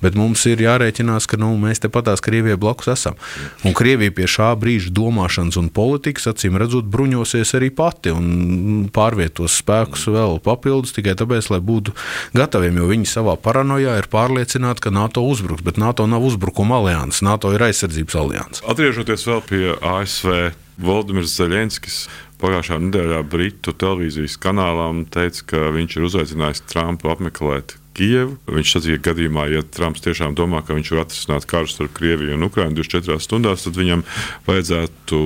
bet 0.04 0.18
mums 0.20 0.46
ir 0.50 0.64
jārēķinās 0.64 1.13
apzinās, 1.14 1.28
ka 1.30 1.38
nu, 1.38 1.54
mēs 1.58 1.82
tepatās 1.84 2.22
Krievijai 2.22 2.58
blakus 2.58 2.88
esam. 2.94 3.16
Un 3.64 3.74
Krievija 3.74 4.12
pie 4.12 4.28
šā 4.28 4.54
brīža 4.60 4.92
domāšanas 4.94 5.58
un 5.58 5.70
politikas, 5.70 6.28
acīm 6.28 6.58
redzot, 6.58 6.86
bruņosies 6.86 7.54
arī 7.58 7.70
pati 7.74 8.12
un 8.12 8.90
pārvietos 8.94 9.60
spēkus 9.62 10.08
vēl 10.08 10.40
papildus 10.44 10.94
tikai 10.94 11.16
tāpēc, 11.16 11.52
lai 11.52 11.62
būtu 11.62 11.94
gataviem, 12.34 12.78
jo 12.78 12.90
viņi 12.90 13.06
savā 13.10 13.38
paranojā 13.38 13.98
ir 14.00 14.10
pārliecināti, 14.10 14.84
ka 14.84 14.94
NATO 14.94 15.24
uzbruks, 15.26 15.64
bet 15.64 15.78
NATO 15.78 16.08
nav 16.08 16.24
uzbrukuma 16.24 16.82
alianses, 16.82 17.24
NATO 17.24 17.54
ir 17.54 17.64
aizsardzības 17.70 18.20
alianses. 18.20 18.66
Atgriežoties 18.68 19.28
vēl 19.30 19.42
pie 19.48 19.64
ASV, 19.78 20.54
Valdemirs 20.84 21.36
Zelenskis 21.38 22.08
pagājušā 22.42 22.80
nedēļā 22.82 23.22
Britu 23.30 23.76
televīzijas 23.78 24.40
kanālām 24.42 25.06
teica, 25.14 25.46
ka 25.54 25.70
viņš 25.76 25.96
ir 25.96 26.08
uzaicinājis 26.10 26.66
Trumpu 26.68 27.14
apmeklēt 27.14 27.78
Kijevu. 27.98 28.38
Viņš 28.50 28.74
sacīja, 28.78 29.00
ka 29.00 29.12
gadījumā, 29.12 29.48
ja 29.54 29.62
Trumps 29.76 30.04
tiešām 30.06 30.36
domā, 30.38 30.64
ka 30.66 30.78
viņš 30.78 30.92
var 30.94 31.06
atrisināt 31.06 31.48
karu 31.50 31.70
starp 31.70 31.94
Krieviju 31.98 32.38
un 32.38 32.48
Ukrainu 32.48 32.80
24 32.82 33.22
stundās, 33.24 33.66
tad 33.68 33.78
viņam 33.80 34.04
vajadzētu 34.48 35.24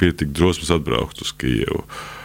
pietikt 0.00 0.34
drosmes 0.34 0.72
atbraukt 0.74 1.22
uz 1.24 1.32
Kijevu. 1.38 1.84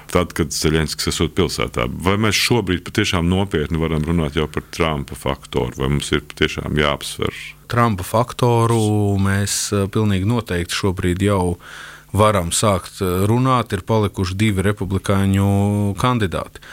Tad, 0.10 0.34
kad 0.34 0.50
Zelenskis 0.50 1.12
esot 1.12 1.36
pilsētā, 1.38 1.86
vai 2.02 2.16
mēs 2.18 2.38
šobrīd 2.38 2.82
patiešām 2.88 3.28
nopietni 3.30 3.78
varam 3.78 4.02
runāt 4.08 4.40
par 4.54 4.66
Trumpa 4.74 5.14
faktoru, 5.14 5.78
vai 5.78 5.92
mums 5.94 6.10
ir 6.16 6.26
patiešām 6.26 6.78
jāapsver? 6.82 7.36
Trumpa 7.70 8.06
faktoru 8.08 8.82
mēs 9.22 9.68
eh, 9.70 9.86
pilnīgi 9.94 10.26
noteikti 10.26 10.74
šobrīd 10.74 11.22
jau 11.22 11.60
varam 12.18 12.50
sākt 12.50 13.04
eh, 13.06 13.28
runāt. 13.30 13.76
Ir 13.78 13.86
palikuši 13.86 14.38
divi 14.40 14.66
republikāņu 14.66 15.94
kandidāti 16.02 16.66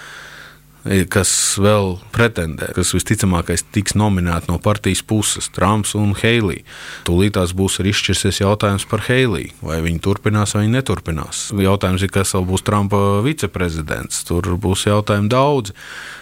kas 1.11 1.31
vēl 1.61 1.97
pretendē, 2.15 2.71
kas 2.77 2.93
visticamākais 2.95 3.65
tiks 3.75 3.97
nominēti 3.99 4.51
no 4.51 4.59
partijas 4.63 5.03
puses- 5.03 5.49
Trumps 5.57 5.95
un 5.99 6.15
Heilija. 6.15 6.63
Tūlīt 7.05 7.35
tās 7.37 7.53
būs 7.53 7.81
arī 7.81 7.91
izšķirsies 7.95 8.41
jautājums 8.41 8.87
par 8.89 9.01
Heiliju. 9.09 9.53
Vai 9.63 9.81
viņi 9.83 10.01
turpinās 10.01 10.55
vai 10.55 10.67
neturpinās. 10.67 11.51
Jautājums 11.53 12.03
ir, 12.03 12.09
kas 12.09 12.33
vēl 12.33 12.47
būs 12.47 12.63
Trumpa 12.63 13.23
viceprezidents. 13.23 14.25
Tur 14.25 14.43
būs 14.43 14.87
jautājumi 14.87 15.29
daudz. 15.29 15.73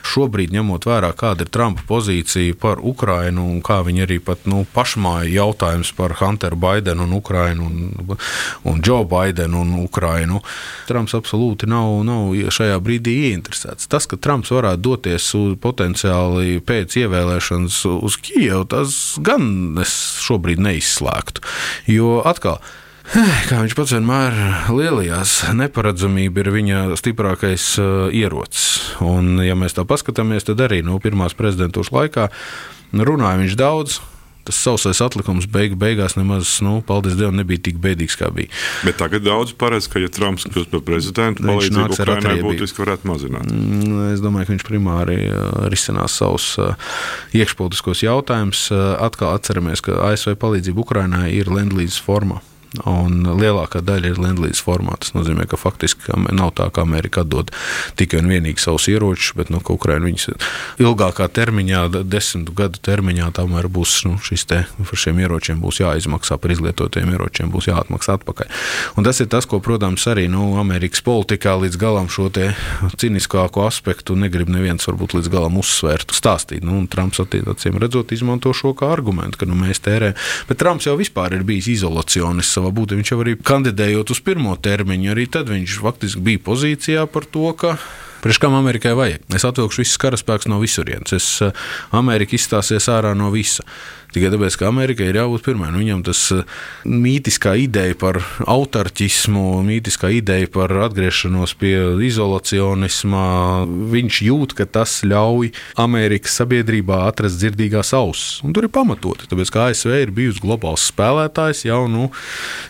Šobrīd, 0.04 0.52
ņemot 0.52 0.84
vērā, 0.84 1.12
kāda 1.12 1.42
ir 1.42 1.50
Trumpa 1.50 1.82
pozīcija 1.86 2.54
par 2.58 2.78
Ukrajinu 2.80 3.44
un 3.50 3.62
kā 3.62 3.82
viņi 3.84 4.06
arī 4.06 4.18
pat 4.24 4.46
nu, 4.46 4.66
pašmāja 4.74 5.28
jautājums 5.30 5.92
par 5.96 6.16
Hunteru 6.20 6.56
Baidenu 6.56 7.02
un 7.04 7.12
Ukrajinu 7.12 7.66
un, 7.66 8.18
un 8.64 8.80
Joe 8.84 9.04
Baidenu 9.04 9.60
un 9.60 9.74
Ukrajinu, 9.84 10.40
Trumps 10.86 11.14
absolūti 11.14 11.68
nav, 11.70 12.04
nav 12.04 12.32
šajā 12.54 12.78
brīdī 12.84 13.16
ieinteresēts. 13.30 13.88
Tas, 13.90 14.06
ka 14.06 14.16
Trumps 14.16 14.53
varētu 14.54 14.84
doties 14.84 15.26
uz, 15.38 15.56
potenciāli 15.62 16.60
pēc 16.64 16.96
ievēlēšanas 17.04 17.80
uz 17.94 18.16
Kijevu, 18.22 18.64
tas 18.70 18.96
gan 19.24 19.76
es 19.82 19.92
šobrīd 20.24 20.62
neizslēgtu. 20.64 21.44
Jo 21.90 22.22
atkal. 22.26 22.62
Kā 23.50 23.58
viņš 23.60 23.74
pats 23.76 23.92
vienmēr 23.92 24.36
lielajās, 24.72 25.34
neparedzamība 25.52 26.40
ir 26.40 26.48
viņa 26.54 26.78
stiprākais 26.96 27.66
uh, 27.76 28.06
ierocis. 28.08 28.96
Un, 29.04 29.36
ja 29.44 29.52
mēs 29.58 29.76
tā 29.76 29.84
paskatāmies, 29.84 30.48
tad 30.48 30.62
arī 30.64 30.80
no 30.86 30.96
pirmās 31.04 31.36
prezidentūras 31.36 31.92
laikā 31.92 32.30
runāja 32.94 33.42
viņš 33.42 33.58
daudz, 33.60 33.98
tas 34.44 34.58
sausais 34.60 35.00
atlikums 35.04 35.48
beig, 35.50 35.74
beigās 35.80 36.16
nemaz, 36.18 36.58
nu, 36.64 36.76
paldies 36.86 37.16
Dievam, 37.18 37.36
nebija 37.40 37.62
tik 37.68 37.80
bēdīgs, 37.82 38.16
kā 38.20 38.30
bija. 38.34 38.52
Bet 38.84 38.98
tagad 39.00 39.24
daudz 39.26 39.54
paredz, 39.58 39.88
ka, 39.90 40.02
ja 40.02 40.12
Trumps 40.12 40.46
kļūs 40.48 40.70
par 40.72 40.84
prezidentu, 40.86 41.46
palīdzību 41.48 41.96
Ukrainai 41.96 42.36
būtiski 42.44 42.84
varētu 42.84 43.10
mazināt. 43.10 43.50
Mm, 43.50 44.12
es 44.12 44.24
domāju, 44.24 44.50
ka 44.50 44.56
viņš 44.56 44.66
primāri 44.68 45.20
uh, 45.26 45.66
risinās 45.72 46.18
savus 46.20 46.50
uh, 46.60 46.74
iekšpolitiskos 47.36 48.04
jautājumus. 48.06 48.66
Uh, 48.72 48.94
atkal 49.04 49.34
atceramies, 49.34 49.84
ka 49.84 49.96
ASV 50.10 50.36
palīdzība 50.40 50.84
Ukrainai 50.84 51.30
ir 51.34 51.52
lendlīzes 51.52 52.02
formā. 52.04 52.42
Un 52.82 53.22
lielākā 53.38 53.84
daļa 53.86 54.10
ir 54.10 54.18
Latvijas 54.18 54.62
formā. 54.64 54.96
Tas 54.98 55.14
nozīmē, 55.14 55.46
ka 55.46 55.58
faktiski 55.60 56.16
nav 56.34 56.54
tā, 56.58 56.66
ka 56.74 56.82
Amerika 56.82 57.22
atdod 57.22 57.52
tikai 57.98 58.18
un 58.22 58.30
vienīgi 58.32 58.64
savus 58.64 58.88
ieročus, 58.90 59.30
bet 59.38 59.52
nu, 59.54 59.60
Ukraiņa 59.62 60.08
viņus 60.08 60.26
ilgākā 60.82 61.28
termiņā, 61.30 61.84
desmit 62.02 62.50
gadu 62.56 62.82
termiņā, 62.82 63.30
tomēr 63.38 63.68
būs 63.70 64.00
nu, 64.08 64.16
šis 64.22 64.46
te 64.50 64.64
par 64.74 65.00
šiem 65.00 65.20
ieročiem 65.22 65.62
būs 65.62 65.78
jāizmaksā, 65.84 66.38
par 66.42 66.54
izlietotiem 66.54 67.14
ieročiem 67.14 67.52
būs 67.54 67.70
jāatmaksā 67.70 68.18
atpakaļ. 68.18 68.50
Un 68.98 69.06
tas 69.06 69.22
ir 69.22 69.30
tas, 69.30 69.46
ko, 69.46 69.60
protams, 69.62 70.08
arī 70.10 70.26
nu, 70.32 70.56
Amerikas 70.58 71.04
politikā 71.06 71.54
līdz 71.62 71.78
galam 71.80 72.10
šo 72.10 72.26
ciniskāko 72.98 73.68
aspektu 73.68 74.16
negrib 74.18 74.50
neviens 74.50 74.86
varbūt 74.88 75.14
līdz 75.18 75.30
galam 75.30 75.60
uzsvērt, 75.60 76.14
stāstīt. 76.16 76.64
Nu, 76.66 76.80
Trumps 76.90 77.20
attiecīgi 77.22 77.82
redzot, 77.82 78.14
izmanto 78.16 78.50
šo 78.56 78.72
kā 78.74 78.90
argumentu, 78.94 79.42
ka 79.42 79.48
nu, 79.48 79.54
mēs 79.58 79.82
tērējam. 79.84 80.18
Bet 80.48 80.58
Trumps 80.58 80.88
jau 80.88 80.96
vispār 80.98 81.36
ir 81.36 81.44
bijis 81.46 81.70
izolacionists 81.76 82.58
savā 82.64 82.72
būtībā. 82.72 83.00
Viņš 83.00 83.12
jau 83.12 83.20
arī 83.20 83.36
kandidējot 83.36 84.10
uz 84.14 84.20
pirmo 84.24 84.56
termiņu, 84.56 85.12
arī 85.12 85.26
tad 85.28 85.52
viņš 85.52 85.78
faktiski 85.84 86.24
bija 86.24 86.44
pozīcijā 86.44 87.06
par 87.06 87.24
to, 87.28 87.52
ka 87.52 87.76
Priekš 88.24 88.38
kam 88.40 88.54
Amerikai 88.56 88.94
vajag? 88.96 89.20
Es 89.36 89.44
atvilkšu 89.44 89.82
visus 89.82 89.98
karaspēkus 90.00 90.48
no 90.48 90.56
visurienes. 90.56 91.12
Es, 91.12 91.26
eh, 91.44 91.50
Amerika 91.92 92.32
izstāsies 92.32 92.86
ārā 92.88 93.10
no 93.12 93.28
visa. 93.28 93.60
Tikai 94.14 94.30
tāpēc, 94.32 94.56
ka 94.56 94.68
Amerikai 94.70 95.10
ir 95.10 95.18
jābūt 95.18 95.42
pirmai. 95.44 95.68
Nu, 95.74 95.82
viņam 95.82 96.00
tas 96.06 96.32
eh, 96.32 96.40
mītiskā 96.88 97.52
ideja 97.60 97.92
par 98.00 98.22
autarķismu, 98.48 99.60
mītiskā 99.66 100.08
ideja 100.16 100.48
par 100.48 100.72
atgriešanos 100.86 101.52
pie 101.60 101.74
izolacionisma, 102.08 103.26
viņš 103.92 104.22
jūt, 104.30 104.56
ka 104.56 104.64
tas 104.64 105.02
ļauj 105.04 105.52
Amerikas 105.84 106.38
sabiedrībā 106.40 107.02
atrast 107.10 107.36
dzirdīgās 107.42 107.92
ausis. 107.92 108.40
Un 108.40 108.56
tur 108.56 108.64
ir 108.64 108.72
pamatoti, 108.72 109.28
tāpēc 109.28 109.52
ka 109.52 109.68
ASV 109.68 109.98
ir 109.98 110.16
bijusi 110.16 110.40
globāls 110.40 110.88
spēlētājs 110.94 111.66
jau 111.68 111.84
nu, 111.92 112.08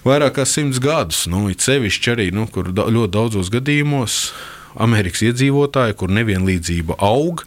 vairāk 0.03 0.40
kā 0.40 0.51
simts 0.51 0.83
gadus. 0.83 1.29
Nu, 1.31 1.47
it 1.47 1.62
sevišķi 1.62 2.14
arī, 2.17 2.29
nu, 2.35 2.51
kur 2.51 2.75
ļoti 2.75 3.14
daudzos 3.14 3.55
gadījumos 3.55 4.19
Amerikas 4.80 5.24
iedzīvotāji, 5.28 5.96
kur 6.00 6.12
nevienlīdzība 6.14 6.98
aug, 7.04 7.44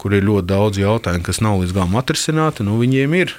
kur 0.00 0.14
ir 0.16 0.26
ļoti 0.26 0.48
daudz 0.50 0.80
jautājumu, 0.82 1.24
kas 1.26 1.40
nav 1.44 1.62
līdz 1.62 1.74
galam 1.76 1.98
atrisināti, 2.00 2.66
nu 2.66 2.78
viņiem 2.82 3.18
ir. 3.22 3.34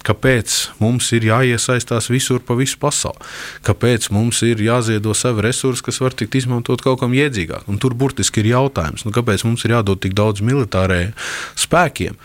Kāpēc 0.00 0.54
mums 0.80 1.10
ir 1.12 1.26
jāiesaistās 1.28 2.08
visur 2.08 2.40
pa 2.40 2.54
visu 2.56 2.78
pasauli? 2.80 3.20
Kāpēc 3.66 4.08
mums 4.14 4.40
ir 4.48 4.62
jāziedo 4.64 5.12
savi 5.12 5.44
resursi, 5.44 5.84
kas 5.84 6.00
var 6.00 6.16
tikt 6.16 6.38
izmantot 6.40 6.80
kaut 6.80 7.02
kam 7.02 7.12
iedzīgāk? 7.12 7.68
Un 7.68 7.76
tur 7.82 7.92
burtiski 7.92 8.40
ir 8.40 8.54
jautājums, 8.54 9.04
nu, 9.04 9.12
kāpēc 9.12 9.44
mums 9.44 9.66
ir 9.66 9.76
jādod 9.76 10.00
tik 10.00 10.16
daudz 10.16 10.40
militārajiem 10.40 11.12
spēkiem? 11.60 12.16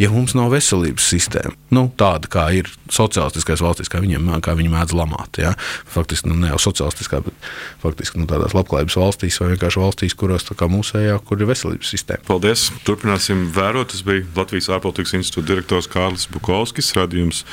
Ja 0.00 0.10
mums 0.10 0.34
nav 0.36 0.50
veselības 0.54 1.06
sistēma, 1.12 1.54
nu, 1.74 1.86
tāda 1.98 2.30
kā 2.30 2.46
ir 2.56 2.70
sociālistiskais 2.92 3.62
valstīs, 3.64 3.90
kā, 3.92 4.00
viņiem, 4.02 4.30
kā 4.44 4.56
viņi 4.58 4.72
mēdz 4.72 4.94
lamāt. 4.96 5.38
Ja? 5.42 5.54
Faktiski 5.90 6.30
nu, 6.30 6.38
ne 6.40 6.50
jau 6.52 6.60
sociālistiskā, 6.66 7.22
bet 7.24 7.48
faktiski 7.82 8.20
nu, 8.20 8.28
tādās 8.30 8.56
labklājības 8.56 8.98
valstīs 9.00 9.38
vai 9.42 9.52
vienkārši 9.54 9.82
valstīs, 9.82 10.16
kurās 10.18 10.46
kā 10.50 10.68
mūsējā, 10.70 11.18
kur 11.26 11.40
ir 11.40 11.50
veselības 11.50 11.94
sistēma. 11.94 12.26
Paldies! 12.28 12.68
Turpināsim 12.86 13.48
vērot. 13.54 13.92
Tas 13.94 14.04
bija 14.06 14.24
Latvijas 14.36 14.70
ārpolitikas 14.74 15.16
institūta 15.18 15.52
direktors 15.52 15.90
Kārlis 15.90 16.26
Bukovskis, 16.32 16.94
radījums 16.98 17.44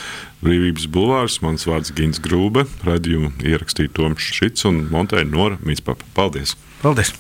Brīvības 0.41 0.88
bulvārs. 0.91 1.39
Mans 1.45 1.67
vārds 1.69 1.93
Gins 1.97 2.21
Grūbe, 2.23 2.65
radījumu 2.88 3.34
ierakstīja 3.45 3.93
Toms 3.97 4.32
Šits 4.39 4.65
un 4.69 4.86
montēja 4.93 5.30
Nora 5.30 5.62
Mitspapa. 5.65 6.08
Paldies! 6.17 6.56
Paldies! 6.82 7.13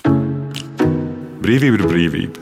Brīvība 1.41 1.79
ir 1.79 1.87
brīvība, 1.89 2.41